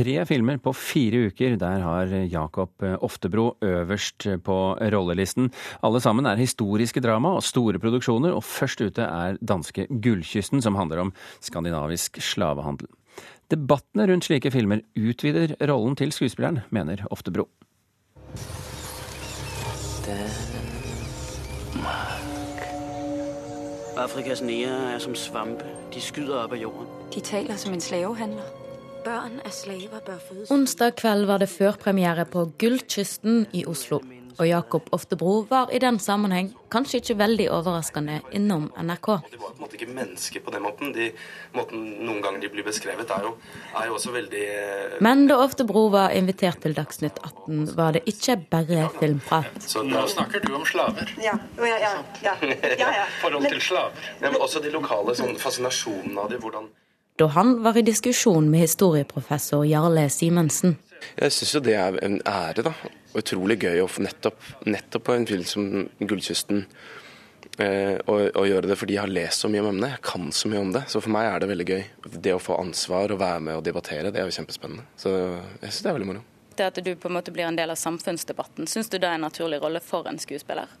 Tre 0.00 0.14
filmer 0.24 0.56
på 0.56 0.72
fire 0.72 1.26
uker, 1.28 1.58
der 1.60 1.82
har 1.84 2.08
Jakob 2.32 2.70
Oftebro 3.04 3.58
øverst 3.60 4.24
på 4.46 4.54
rollelisten. 4.80 5.50
Alle 5.84 6.00
sammen 6.00 6.24
er 6.24 6.40
historiske 6.40 7.02
drama 7.04 7.34
og 7.36 7.44
store 7.44 7.76
produksjoner, 7.78 8.32
og 8.32 8.40
først 8.44 8.80
ute 8.80 9.04
er 9.04 9.36
danske 9.44 9.84
Gullkysten, 9.90 10.62
som 10.64 10.78
handler 10.80 11.02
om 11.02 11.12
skandinavisk 11.44 12.16
slavehandel. 12.16 12.88
Debattene 13.52 14.06
rundt 14.08 14.24
slike 14.24 14.50
filmer 14.54 14.80
utvider 14.96 15.52
rollen 15.68 15.96
til 16.00 16.12
skuespilleren, 16.16 16.62
mener 16.70 17.04
Oftebro. 17.10 17.44
Danmark. 20.06 21.10
Afrikas 24.00 24.40
nære 24.40 24.94
er 24.94 24.98
som 24.98 25.12
svampe. 25.14 25.68
De 25.92 26.00
skyder 26.00 26.40
opp 26.40 26.56
av 26.56 26.64
jorden. 26.64 26.88
De 27.12 27.20
taler 27.20 27.60
som 27.60 27.76
en 27.76 27.84
slavehandler. 27.84 28.69
Onsdag 30.50 30.96
kveld 31.00 31.28
var 31.30 31.40
det 31.40 31.50
førpremiere 31.50 32.26
på 32.28 32.46
Gullkysten 32.60 33.46
i 33.52 33.64
Oslo. 33.68 34.00
Og 34.40 34.46
Jakob 34.48 34.86
Oftebro 34.96 35.42
var 35.50 35.68
i 35.74 35.78
den 35.82 35.98
sammenheng 36.00 36.54
kanskje 36.72 37.00
ikke 37.00 37.16
veldig 37.20 37.46
overraskende 37.52 38.20
innom 38.32 38.70
NRK. 38.72 39.08
De 39.32 39.40
var 39.40 39.50
på 39.50 39.58
en 39.58 39.64
måte 39.64 39.76
ikke 39.76 39.88
mennesker 39.92 40.44
på 40.44 40.54
den 40.54 40.64
måten. 40.64 40.94
De 40.96 41.10
måten 41.56 41.82
noen 42.06 42.22
ganger 42.24 42.40
de 42.44 42.50
blir 42.54 42.64
beskrevet, 42.64 43.10
er 43.10 43.26
jo, 43.26 43.34
er 43.76 43.90
jo 43.90 43.98
også 43.98 44.14
veldig 44.14 44.44
eh, 44.54 44.96
Men 45.04 45.26
da 45.28 45.36
Oftebro 45.44 45.86
var 45.92 46.16
invitert 46.16 46.62
til 46.64 46.76
Dagsnytt 46.78 47.20
18, 47.20 47.74
var 47.76 47.98
det 47.98 48.04
ikke 48.08 48.38
bare 48.52 48.88
filmprat. 48.96 49.60
Så 49.60 49.84
Nå 49.84 50.06
snakker 50.08 50.40
du 50.44 50.54
om 50.56 50.64
slaver. 50.64 51.12
Ja, 51.20 51.36
ja, 51.60 51.76
ja. 51.84 51.94
ja. 52.24 52.36
ja, 52.40 52.92
ja. 53.02 53.08
Forhold 53.22 53.48
til 53.48 53.60
slaver. 53.60 54.12
Men 54.24 54.40
også 54.40 54.64
de 54.64 54.72
lokale 54.72 55.16
sånn, 55.18 55.36
fascinasjonene 55.40 56.24
av 56.24 56.32
dem. 56.32 56.40
Hvordan 56.40 56.70
Da 57.20 57.26
han 57.26 57.62
var 57.62 57.76
i 57.76 57.82
diskusjon 57.84 58.46
med 58.50 58.62
historieprofessor 58.64 59.66
Jarle 59.68 60.06
Simensen. 60.08 60.78
Jeg 61.18 61.34
syns 61.36 61.50
jo 61.52 61.60
det 61.60 61.74
er 61.76 61.98
en 62.00 62.16
ære, 62.24 62.64
da. 62.64 62.72
Og 63.12 63.18
utrolig 63.20 63.58
gøy 63.60 63.82
å 63.82 63.88
få 63.92 64.06
nettopp, 64.06 64.38
nettopp 64.64 65.04
på 65.04 65.16
en 65.18 65.26
film 65.28 65.44
som 65.44 65.66
'Gullkysten' 66.00 66.62
eh, 67.60 68.00
å, 68.08 68.16
å 68.40 68.46
gjøre 68.48 68.72
det 68.72 68.78
fordi 68.80 68.96
jeg 68.96 69.04
har 69.04 69.12
lest 69.12 69.44
så 69.44 69.52
mye 69.52 69.60
om 69.60 69.68
emnet. 69.74 69.98
Jeg 69.98 70.04
kan 70.08 70.32
så 70.32 70.48
mye 70.48 70.64
om 70.64 70.72
det. 70.72 70.86
Så 70.88 71.04
for 71.04 71.12
meg 71.12 71.28
er 71.28 71.44
det 71.44 71.52
veldig 71.52 71.68
gøy. 71.68 71.84
Det 72.16 72.32
å 72.38 72.40
få 72.40 72.56
ansvar 72.56 73.12
og 73.12 73.20
være 73.20 73.44
med 73.50 73.60
og 73.60 73.66
debattere, 73.68 74.08
det 74.08 74.22
er 74.22 74.30
jo 74.30 74.38
kjempespennende. 74.40 74.88
Så 74.96 75.12
jeg 75.12 75.66
syns 75.66 75.84
det 75.84 75.92
er 75.92 75.98
veldig 76.00 76.12
moro. 76.14 76.24
Det 76.56 76.72
at 76.72 76.80
du 76.80 76.94
på 76.96 77.12
en 77.12 77.18
måte 77.20 77.36
blir 77.36 77.50
en 77.50 77.60
del 77.60 77.76
av 77.76 77.84
samfunnsdebatten, 77.84 78.64
syns 78.64 78.88
du 78.88 78.96
det 78.96 79.04
er 79.10 79.20
en 79.20 79.28
naturlig 79.28 79.60
rolle 79.60 79.84
for 79.84 80.08
en 80.08 80.24
skuespiller? 80.24 80.72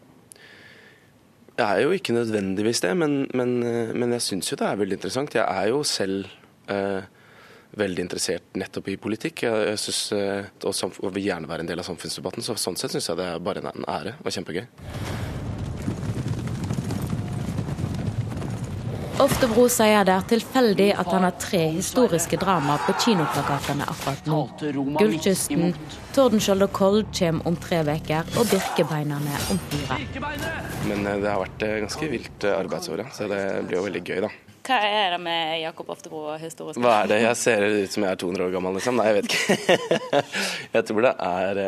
Jeg 1.60 1.76
er 1.76 1.84
jo 1.84 1.92
ikke 1.92 2.14
nødvendigvis 2.16 2.80
det, 2.80 2.94
men, 2.96 3.26
men, 3.36 3.62
eh, 3.62 3.92
men 3.92 4.14
jeg 4.16 4.24
syns 4.24 4.48
jo 4.48 4.56
det 4.56 4.64
er 4.64 4.78
veldig 4.80 4.96
interessant. 4.96 5.34
Jeg 5.36 5.44
er 5.44 5.68
jo 5.68 5.82
selv 5.84 6.30
eh, 6.72 7.02
veldig 7.76 8.06
interessert 8.06 8.56
nettopp 8.56 8.88
i 8.88 8.96
politikk. 8.96 9.44
Jeg, 9.44 9.66
jeg 9.68 9.82
synes, 9.84 10.02
eh, 10.16 10.48
og, 10.64 10.96
og 11.04 11.14
vil 11.14 11.28
gjerne 11.28 11.50
være 11.50 11.66
en 11.66 11.72
del 11.74 11.82
av 11.82 11.90
samfunnsdebatten. 11.90 12.46
Så 12.46 12.56
sånn 12.56 12.80
sett 12.80 12.96
syns 12.96 13.12
jeg 13.12 13.20
det 13.20 13.28
er 13.28 13.44
bare 13.44 13.60
en 13.60 13.84
ære 13.84 14.16
og 14.24 14.32
kjempegøy. 14.32 14.64
Oftebro 19.20 19.66
sier 19.68 20.06
det 20.08 20.14
er 20.14 20.22
tilfeldig 20.30 20.86
at 20.96 21.08
han 21.12 21.26
har 21.26 21.34
tre 21.36 21.58
historiske 21.74 22.38
drama 22.40 22.78
på 22.86 22.94
kinoplakatene 23.02 23.84
akkurat 23.92 24.28
nå. 24.30 24.38
Gullkysten, 24.96 25.74
Tordenskjold 26.16 26.64
og 26.64 26.70
Kold 26.72 27.10
kommer 27.18 27.50
om 27.50 27.58
tre 27.60 27.82
uker, 27.84 28.30
og 28.40 28.46
Birkebeinerne 28.48 29.40
om 29.52 29.58
fire. 29.72 29.98
Men 30.88 31.04
eh, 31.04 31.18
det 31.20 31.28
har 31.28 31.42
vært 31.42 31.64
eh, 31.66 31.74
ganske 31.82 32.08
vilt 32.14 32.46
eh, 32.48 32.56
arbeidsår, 32.56 33.02
ja. 33.04 33.10
så 33.12 33.26
det 33.28 33.40
blir 33.66 33.76
jo 33.76 33.82
veldig 33.88 34.02
gøy, 34.06 34.22
da. 34.24 34.30
Hva 34.70 34.78
er 34.86 35.12
det 35.12 35.18
med 35.26 35.52
Jakob 35.66 35.90
Oftebro 35.92 36.22
historisk 36.40 36.80
Hva 36.80 36.94
er 37.02 37.10
det? 37.10 37.18
Jeg 37.26 37.38
ser 37.42 37.66
ut 37.66 37.92
som 37.92 38.06
jeg 38.06 38.16
er 38.16 38.22
200 38.22 38.46
år 38.46 38.54
gammel, 38.54 38.78
liksom? 38.78 39.02
Nei, 39.02 39.10
jeg 39.10 39.18
vet 39.18 39.34
ikke. 39.34 40.22
jeg 40.78 40.86
tror 40.92 41.02
det 41.08 41.12
er 41.26 41.60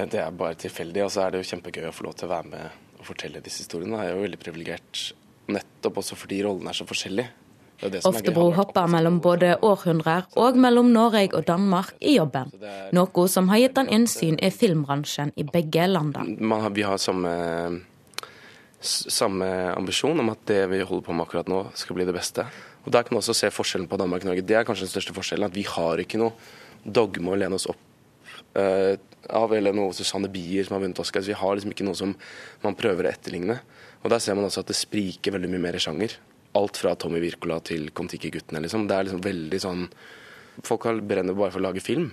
Det 0.00 0.20
er 0.24 0.42
bare 0.42 0.58
tilfeldig, 0.58 1.04
og 1.06 1.14
så 1.14 1.22
er 1.22 1.36
det 1.36 1.44
jo 1.44 1.48
kjempegøy 1.52 1.86
å 1.92 1.94
få 1.94 2.08
lov 2.08 2.18
til 2.18 2.26
å 2.26 2.32
være 2.34 2.50
med 2.50 2.82
og 2.96 3.06
fortelle 3.06 3.44
disse 3.44 3.62
historiene. 3.62 4.02
Jeg 4.02 4.10
er 4.10 4.18
jo 4.18 4.26
veldig 4.26 4.42
privilegert 4.42 5.04
nettopp 5.52 6.00
også 6.02 6.18
fordi 6.18 6.42
rollene 6.46 6.72
er 6.72 6.78
så 6.78 6.86
forskjellige. 6.88 7.28
Det 7.80 7.90
det 7.92 8.02
som. 8.02 8.14
Oftebro 8.14 8.50
hopper 8.56 8.86
mellom 8.88 9.18
både 9.20 9.56
århundrer 9.64 10.24
og 10.40 10.56
mellom 10.56 10.88
Norge 10.92 11.28
og 11.36 11.44
Danmark 11.48 11.92
i 12.00 12.16
jobben. 12.16 12.52
Noe 12.96 13.26
som 13.28 13.50
har 13.52 13.60
gitt 13.60 13.80
han 13.80 13.90
innsyn 13.92 14.38
i 14.40 14.50
filmbransjen 14.50 15.34
i 15.36 15.44
begge 15.44 15.84
landene. 15.90 16.62
Vi 16.72 16.86
har 16.86 16.96
samme, 17.02 17.34
samme 18.80 19.50
ambisjon 19.74 20.24
om 20.24 20.32
at 20.32 20.46
det 20.48 20.62
vi 20.72 20.80
holder 20.80 21.04
på 21.04 21.16
med 21.16 21.26
akkurat 21.26 21.52
nå, 21.52 21.66
skal 21.76 22.00
bli 22.00 22.08
det 22.08 22.16
beste. 22.16 22.46
Og 22.86 22.92
Der 22.92 23.02
kan 23.02 23.16
man 23.16 23.18
også 23.18 23.34
se 23.34 23.50
forskjellen 23.50 23.88
på 23.90 23.98
Danmark 23.98 24.22
og 24.22 24.30
Norge. 24.30 24.46
Det 24.46 24.56
er 24.56 24.64
kanskje 24.64 24.86
den 24.86 24.94
største 24.94 25.12
forskjellen. 25.12 25.50
At 25.50 25.56
vi 25.56 25.66
har 25.66 25.98
ikke 25.98 26.20
noe 26.22 26.32
dogme 26.86 27.34
å 27.34 27.38
lene 27.38 27.58
oss 27.58 27.66
opp 27.66 27.82
uh, 28.56 28.94
av, 29.26 29.52
eller 29.52 29.74
noe 29.74 29.94
Susanne 29.96 30.30
Bier 30.30 30.64
som 30.64 30.76
har 30.76 30.84
vunnet 30.84 31.00
Oscar. 31.02 31.20
Så 31.20 31.34
vi 31.34 31.40
har 31.40 31.58
liksom 31.58 31.74
ikke 31.74 31.86
noe 31.86 31.98
som 31.98 32.14
man 32.62 32.78
prøver 32.78 33.08
å 33.08 33.10
etterligne. 33.10 33.58
Og 34.04 34.10
Der 34.10 34.18
ser 34.22 34.34
man 34.38 34.44
også 34.46 34.62
at 34.62 34.70
det 34.70 34.76
spriker 34.78 35.34
veldig 35.34 35.50
mye 35.50 35.64
mer 35.64 35.78
i 35.78 35.82
sjanger. 35.82 36.14
Alt 36.56 36.78
fra 36.80 36.94
Tommy 36.96 37.20
Wirkola 37.20 37.58
til 37.64 37.90
Kon-Tiki-guttene. 37.90 38.62
Liksom. 38.64 38.86
Det 38.88 38.96
er 38.96 39.08
liksom 39.08 39.24
veldig 39.24 39.60
sånn 39.60 39.88
Folk 40.64 40.86
har 40.88 40.96
brenner 41.04 41.34
bare 41.36 41.52
for 41.52 41.60
å 41.60 41.66
lage 41.66 41.82
film. 41.84 42.12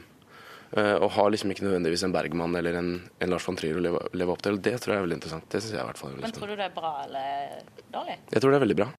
eh, 0.76 0.96
og 0.98 1.12
har 1.16 1.30
liksom 1.32 1.52
ikke 1.54 1.64
nødvendigvis 1.64 2.04
en 2.04 2.12
Bergman 2.12 2.56
eller 2.60 2.74
en, 2.76 2.90
en 3.22 3.30
Lars 3.30 3.46
von 3.48 3.56
Trier 3.56 3.78
å 3.78 3.84
leve, 3.86 4.02
leve 4.14 4.34
opp 4.34 4.42
til. 4.42 4.58
og 4.58 4.62
Det 4.66 4.74
tror 4.82 4.94
jeg 4.94 5.00
er 5.00 5.06
veldig 5.06 5.18
interessant. 5.20 5.46
Det 5.48 5.62
synes 5.62 5.78
jeg 5.78 5.80
i 5.80 5.86
hvert 5.88 5.98
fall 6.02 6.10
er 6.10 6.16
veldig 6.18 6.28
Men 6.28 6.36
tror 6.36 6.50
du 6.52 6.56
det 6.58 6.66
er 6.66 6.74
bra 6.76 6.92
eller 7.06 7.64
dårlig? 7.94 8.18
Jeg 8.34 8.42
tror 8.42 8.52
det 8.52 8.58
er 8.58 8.66
veldig 8.66 8.78
bra. 8.82 8.90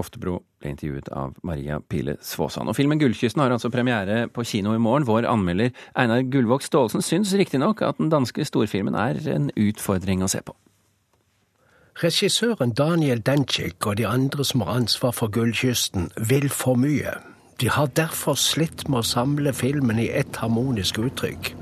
Oftebro 0.00 0.34
ble 0.60 0.72
intervjuet 0.74 1.08
av 1.16 1.36
Maria 1.42 1.78
Pile 1.80 2.16
Svåsand. 2.20 2.68
Og 2.68 2.76
filmen 2.76 3.00
'Gullkysten' 3.00 3.40
har 3.40 3.50
altså 3.52 3.70
premiere 3.72 4.28
på 4.28 4.44
kino 4.44 4.74
i 4.76 4.80
morgen. 4.80 5.06
Vår 5.08 5.24
anmelder 5.28 5.72
Einar 5.96 6.20
Gullvåg 6.22 6.62
Staalesen 6.62 7.04
syns 7.04 7.32
riktignok 7.36 7.80
at 7.82 7.96
den 8.00 8.12
danske 8.12 8.44
storfilmen 8.44 8.94
er 8.94 9.20
en 9.32 9.50
utfordring 9.56 10.22
å 10.24 10.28
se 10.28 10.40
på. 10.44 10.52
Regissøren 12.02 12.74
Daniel 12.76 13.22
Dencik 13.26 13.86
og 13.86 13.96
de 13.96 14.06
andre 14.06 14.44
som 14.44 14.60
har 14.60 14.74
ansvar 14.74 15.10
for 15.16 15.32
Gullkysten, 15.32 16.10
vil 16.28 16.50
for 16.50 16.74
mye. 16.74 17.14
De 17.60 17.70
har 17.70 17.86
derfor 17.86 18.36
slitt 18.36 18.84
med 18.88 19.00
å 19.00 19.08
samle 19.14 19.54
filmen 19.56 20.02
i 20.04 20.10
ett 20.12 20.36
harmonisk 20.36 21.00
uttrykk. 21.00 21.54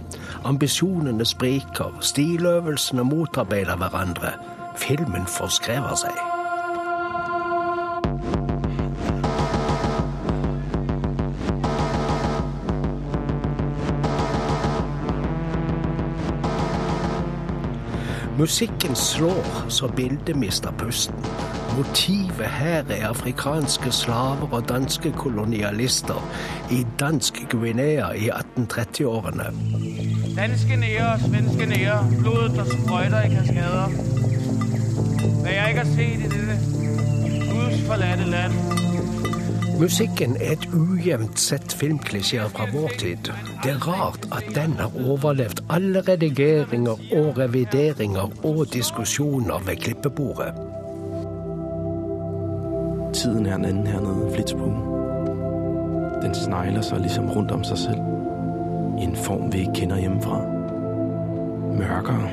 Ambisjonene 0.45 1.23
spriker, 1.25 1.95
stiløvelsene 2.03 3.07
motarbeider 3.07 3.79
hverandre. 3.79 4.35
Filmen 4.75 5.31
forskrever 5.39 5.95
seg. 6.03 6.34
Musikken 18.39 18.97
slår 18.97 19.69
så 19.69 19.89
bildet 19.89 20.37
mister 20.37 20.71
pusten. 20.71 21.15
Motivet 21.77 22.47
her 22.47 22.85
er 22.91 23.09
afrikanske 23.09 23.93
slaver 23.93 24.49
og 24.53 24.69
danske 24.69 25.13
kolonialister 25.13 26.31
i 26.71 26.87
dansk 27.01 27.35
Guinea 27.51 28.11
i 28.13 28.31
1830-årene. 28.31 29.45
Danske 30.37 30.77
nære 30.77 31.13
og 31.13 31.21
svenske 31.21 31.67
nære, 31.67 32.11
blodet 32.21 32.51
der 32.57 32.65
sprøjter 32.65 33.23
i 33.23 33.29
kaskader. 33.29 33.89
Hvad 35.43 35.53
jeg 35.53 35.69
ikke 35.69 35.81
har 35.81 35.91
set 35.97 36.19
i 36.19 36.23
dette 36.23 36.57
gudsforladte 37.53 38.25
land. 38.25 38.84
Musikken 39.81 40.37
er 40.41 40.53
et 40.53 40.69
ujevnt 40.75 41.39
sett 41.41 41.73
filmklisjeer 41.75 42.49
fra 42.55 42.67
vår 42.73 42.93
tid. 42.99 43.31
Det 43.65 43.73
er 43.73 43.83
rart 43.83 44.29
at 44.33 44.47
den 44.55 44.77
har 44.79 44.95
overlevd 45.07 45.65
alle 45.71 46.01
redigeringer 46.09 47.01
og 47.19 47.39
revideringer 47.39 48.31
og 48.45 48.67
diskusjoner 48.73 49.59
ved 49.67 49.77
klippebordet. 49.77 50.55
Tiden 53.15 53.47
er 53.47 53.55
en 53.55 53.65
anden 53.65 53.87
hernede, 53.87 54.31
Flitsbuen. 54.35 54.79
Den 56.23 56.35
snegler 56.35 56.83
seg 56.83 57.03
liksom 57.03 57.29
rundt 57.31 57.51
om 57.51 57.65
seg 57.67 57.79
selv. 57.79 58.01
I 58.99 59.09
en 59.11 59.17
form, 59.17 59.53
vi 59.53 59.67
ikke 59.67 59.81
kjenner 59.83 60.03
hjemmefra. 60.03 60.41
Mørkere 61.75 62.31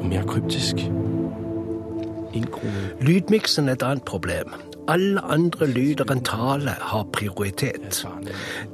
og 0.00 0.06
mer 0.06 0.24
kryptisk. 0.28 0.84
Lydmiksen 3.00 3.68
er 3.68 3.72
et 3.72 3.82
annet 3.82 4.04
problem. 4.04 4.52
Alle 4.88 5.20
andre 5.20 5.66
lyder 5.68 6.08
enn 6.08 6.22
tale 6.24 6.72
har 6.80 7.04
prioritet. 7.12 7.98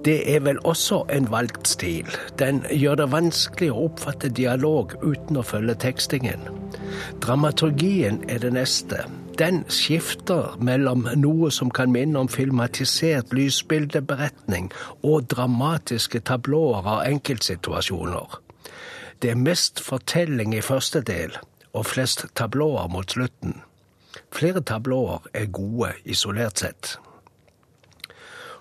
Det 0.06 0.20
er 0.30 0.44
vel 0.46 0.60
også 0.62 1.00
en 1.10 1.26
valgt 1.32 1.66
stil. 1.68 2.06
Den 2.38 2.62
gjør 2.70 3.00
det 3.00 3.08
vanskelig 3.10 3.72
å 3.72 3.88
oppfatte 3.88 4.30
dialog 4.30 4.94
uten 5.02 5.40
å 5.40 5.42
følge 5.42 5.74
tekstingen. 5.86 6.46
Dramaturgien 7.24 8.22
er 8.30 8.38
det 8.46 8.52
neste. 8.54 9.02
Den 9.38 9.64
skifter 9.66 10.54
mellom 10.62 11.08
noe 11.18 11.50
som 11.50 11.72
kan 11.74 11.90
minne 11.90 12.22
om 12.22 12.30
filmatisert 12.30 13.34
lysbildeberetning 13.34 14.70
og 15.02 15.26
dramatiske 15.34 16.22
tablåer 16.30 16.86
av 16.86 17.02
enkeltsituasjoner. 17.08 18.38
Det 19.18 19.34
er 19.34 19.40
mest 19.42 19.82
fortelling 19.82 20.54
i 20.54 20.62
første 20.62 21.02
del, 21.02 21.34
og 21.74 21.88
flest 21.90 22.28
tablåer 22.38 22.86
mot 22.92 23.10
slutten. 23.10 23.58
Flere 24.34 24.60
tablåer 24.60 25.22
er 25.34 25.46
gode 25.46 25.92
isolert 26.04 26.58
sett. 26.58 26.96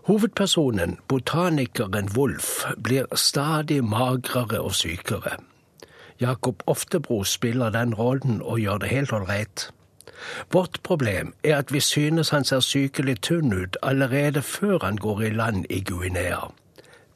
Hovedpersonen, 0.03 0.97
botanikeren 1.07 2.09
Wolf, 2.15 2.65
blir 2.83 3.07
stadig 3.15 3.83
magrere 3.83 4.59
og 4.61 4.75
sykere. 4.75 5.37
Jakob 6.21 6.63
Oftebro 6.67 7.23
spiller 7.23 7.69
den 7.69 7.93
rollen 7.93 8.41
og 8.41 8.59
gjør 8.59 8.77
det 8.77 8.89
helt 8.89 9.13
ålreit. 9.13 9.71
Vårt 10.51 10.79
problem 10.83 11.33
er 11.43 11.57
at 11.57 11.73
vi 11.73 11.79
synes 11.79 12.29
han 12.29 12.43
ser 12.43 12.59
sykelig 12.59 13.21
tynn 13.21 13.53
ut 13.53 13.77
allerede 13.81 14.41
før 14.41 14.85
han 14.85 14.97
går 14.97 15.21
i 15.21 15.29
land 15.29 15.65
i 15.69 15.81
Guinea. 15.81 16.51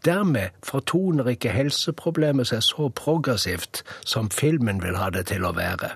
Dermed 0.06 0.50
fortoner 0.63 1.28
ikke 1.28 1.52
helseproblemet 1.52 2.48
seg 2.48 2.63
så 2.63 2.89
progressivt 2.89 3.84
som 4.06 4.30
filmen 4.32 4.82
vil 4.84 4.98
ha 4.98 5.10
det 5.10 5.28
til 5.28 5.46
å 5.46 5.54
være. 5.54 5.93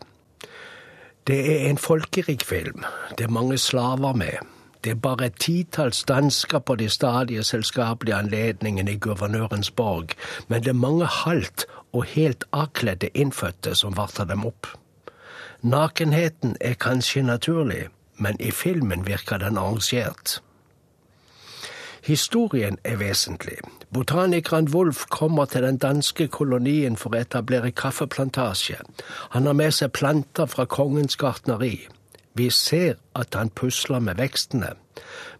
Det 1.28 1.40
er 1.52 1.70
en 1.70 1.78
folkerik 1.78 2.44
film. 2.44 2.84
Det 3.18 3.24
er 3.24 3.30
mange 3.30 3.58
slaver 3.58 4.14
med. 4.14 4.38
Det 4.84 4.92
er 4.92 4.96
bare 4.96 5.26
et 5.26 5.36
titalls 5.40 6.04
dansker 6.04 6.60
på 6.60 6.76
de 6.76 6.90
stadige 6.90 7.44
selskapelige 7.44 8.16
anledningene 8.16 8.92
i 8.92 8.98
guvernørens 8.98 9.72
borg, 9.72 10.16
men 10.48 10.64
det 10.64 10.70
er 10.70 10.74
mange 10.74 11.06
halvt 11.06 11.66
og 11.94 12.04
helt 12.04 12.44
avkledde 12.52 13.10
innfødte 13.14 13.76
som 13.76 13.98
varter 13.98 14.26
dem 14.26 14.46
opp. 14.46 14.68
Nakenheten 15.62 16.56
er 16.62 16.74
kanskje 16.74 17.22
naturlig, 17.22 17.88
men 18.18 18.40
i 18.40 18.52
filmen 18.52 19.06
virker 19.06 19.38
den 19.38 19.58
arrangert. 19.58 20.42
Historien 22.02 22.78
er 22.84 22.98
vesentlig. 22.98 23.60
Botanikeren 23.94 24.74
Wolf 24.74 25.06
kommer 25.10 25.46
til 25.46 25.62
den 25.64 25.78
danske 25.78 26.26
kolonien 26.28 26.96
for 26.98 27.14
å 27.14 27.20
etablere 27.22 27.70
kaffeplantasje. 27.72 28.80
Han 29.36 29.46
har 29.46 29.54
med 29.54 29.76
seg 29.78 29.94
planter 29.94 30.50
fra 30.50 30.66
kongens 30.66 31.20
gartneri. 31.22 31.86
Vi 32.34 32.50
ser 32.50 32.98
at 33.14 33.38
han 33.38 33.54
pusler 33.54 34.02
med 34.02 34.18
vekstene. 34.18 34.74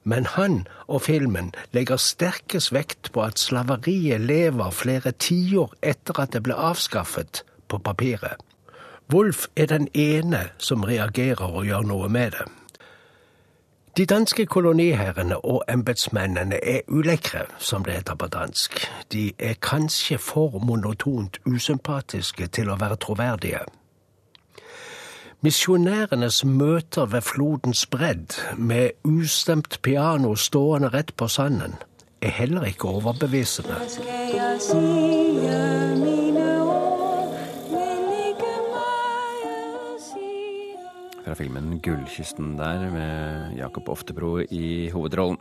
Men 0.04 0.30
han 0.38 0.68
og 0.86 1.02
filmen 1.08 1.50
legger 1.74 1.98
sterkest 1.98 2.74
vekt 2.76 3.10
på 3.16 3.26
at 3.26 3.42
slaveriet 3.42 4.22
lever 4.22 4.70
flere 4.70 5.18
tiår 5.18 5.74
etter 5.82 6.22
at 6.22 6.38
det 6.38 6.44
ble 6.46 6.54
avskaffet 6.54 7.42
på 7.74 7.82
papiret. 7.82 8.38
Wolf 9.12 9.48
er 9.56 9.66
den 9.74 9.90
ene 9.98 10.52
som 10.62 10.86
reagerer 10.86 11.50
og 11.50 11.66
gjør 11.66 11.90
noe 11.90 12.10
med 12.10 12.38
det. 12.38 12.50
De 13.98 14.06
danske 14.06 14.46
koloniherrene 14.46 15.46
og 15.46 15.64
embetsmennene 15.70 16.56
er 16.64 16.80
ulekre, 16.88 17.40
som 17.60 17.84
det 17.84 17.94
heter 17.94 18.16
på 18.16 18.28
dansk. 18.28 18.88
De 19.12 19.32
er 19.40 19.54
kanskje 19.54 20.18
for 20.18 20.60
monotont 20.64 21.40
usympatiske 21.46 22.48
til 22.48 22.72
å 22.72 22.78
være 22.80 22.96
troverdige. 22.96 23.60
Misjonærenes 25.42 26.46
møter 26.46 27.06
ved 27.06 27.22
flodens 27.22 27.86
bredd, 27.86 28.38
med 28.58 28.90
ustemt 29.04 29.80
piano 29.82 30.36
stående 30.36 30.94
rett 30.94 31.16
på 31.18 31.28
sanden, 31.28 31.76
er 32.22 32.30
heller 32.30 32.64
ikke 32.72 32.88
overbevisende. 32.88 33.76
Fra 41.32 41.38
filmen 41.40 41.80
'Gullkysten' 41.80 42.58
der, 42.58 42.90
med 42.92 43.54
Jakob 43.56 43.88
Oftebro 43.90 44.42
i 44.52 44.90
hovedrollen. 44.92 45.38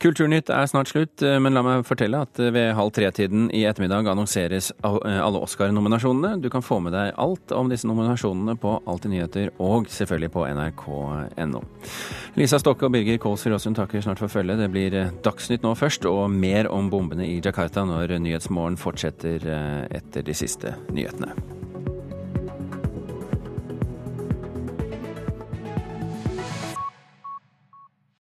Kulturnytt 0.00 0.48
er 0.48 0.64
snart 0.64 0.88
slutt, 0.88 1.20
men 1.20 1.52
la 1.52 1.60
meg 1.60 1.82
fortelle 1.84 2.22
at 2.24 2.38
ved 2.40 2.70
halv 2.72 2.94
tre-tiden 2.96 3.50
i 3.52 3.66
ettermiddag 3.68 4.08
annonseres 4.08 4.70
alle 4.80 5.42
Oscar-nominasjonene. 5.44 6.38
Du 6.40 6.48
kan 6.48 6.64
få 6.64 6.78
med 6.80 6.96
deg 6.96 7.12
alt 7.20 7.52
om 7.52 7.68
disse 7.68 7.84
nominasjonene 7.84 8.56
på 8.56 8.78
Alltid 8.88 9.12
nyheter, 9.12 9.50
og 9.60 9.90
selvfølgelig 9.92 10.32
på 10.32 10.46
nrk.no. 10.48 11.60
Lisa 12.40 12.62
Stokke 12.62 12.88
og 12.88 12.96
Birger 12.96 13.20
Kålsrud 13.20 13.58
Aasund 13.58 13.76
takker 13.76 14.00
snart 14.00 14.22
for 14.24 14.32
følget. 14.32 14.62
Det 14.64 14.70
blir 14.72 14.96
Dagsnytt 15.26 15.66
nå 15.66 15.74
først, 15.76 16.08
og 16.08 16.32
mer 16.32 16.72
om 16.72 16.88
bombene 16.88 17.28
i 17.28 17.36
Jakarta 17.44 17.84
når 17.84 18.16
Nyhetsmorgen 18.16 18.80
fortsetter 18.80 19.44
etter 19.92 20.24
de 20.24 20.40
siste 20.40 20.72
nyhetene. 20.88 21.36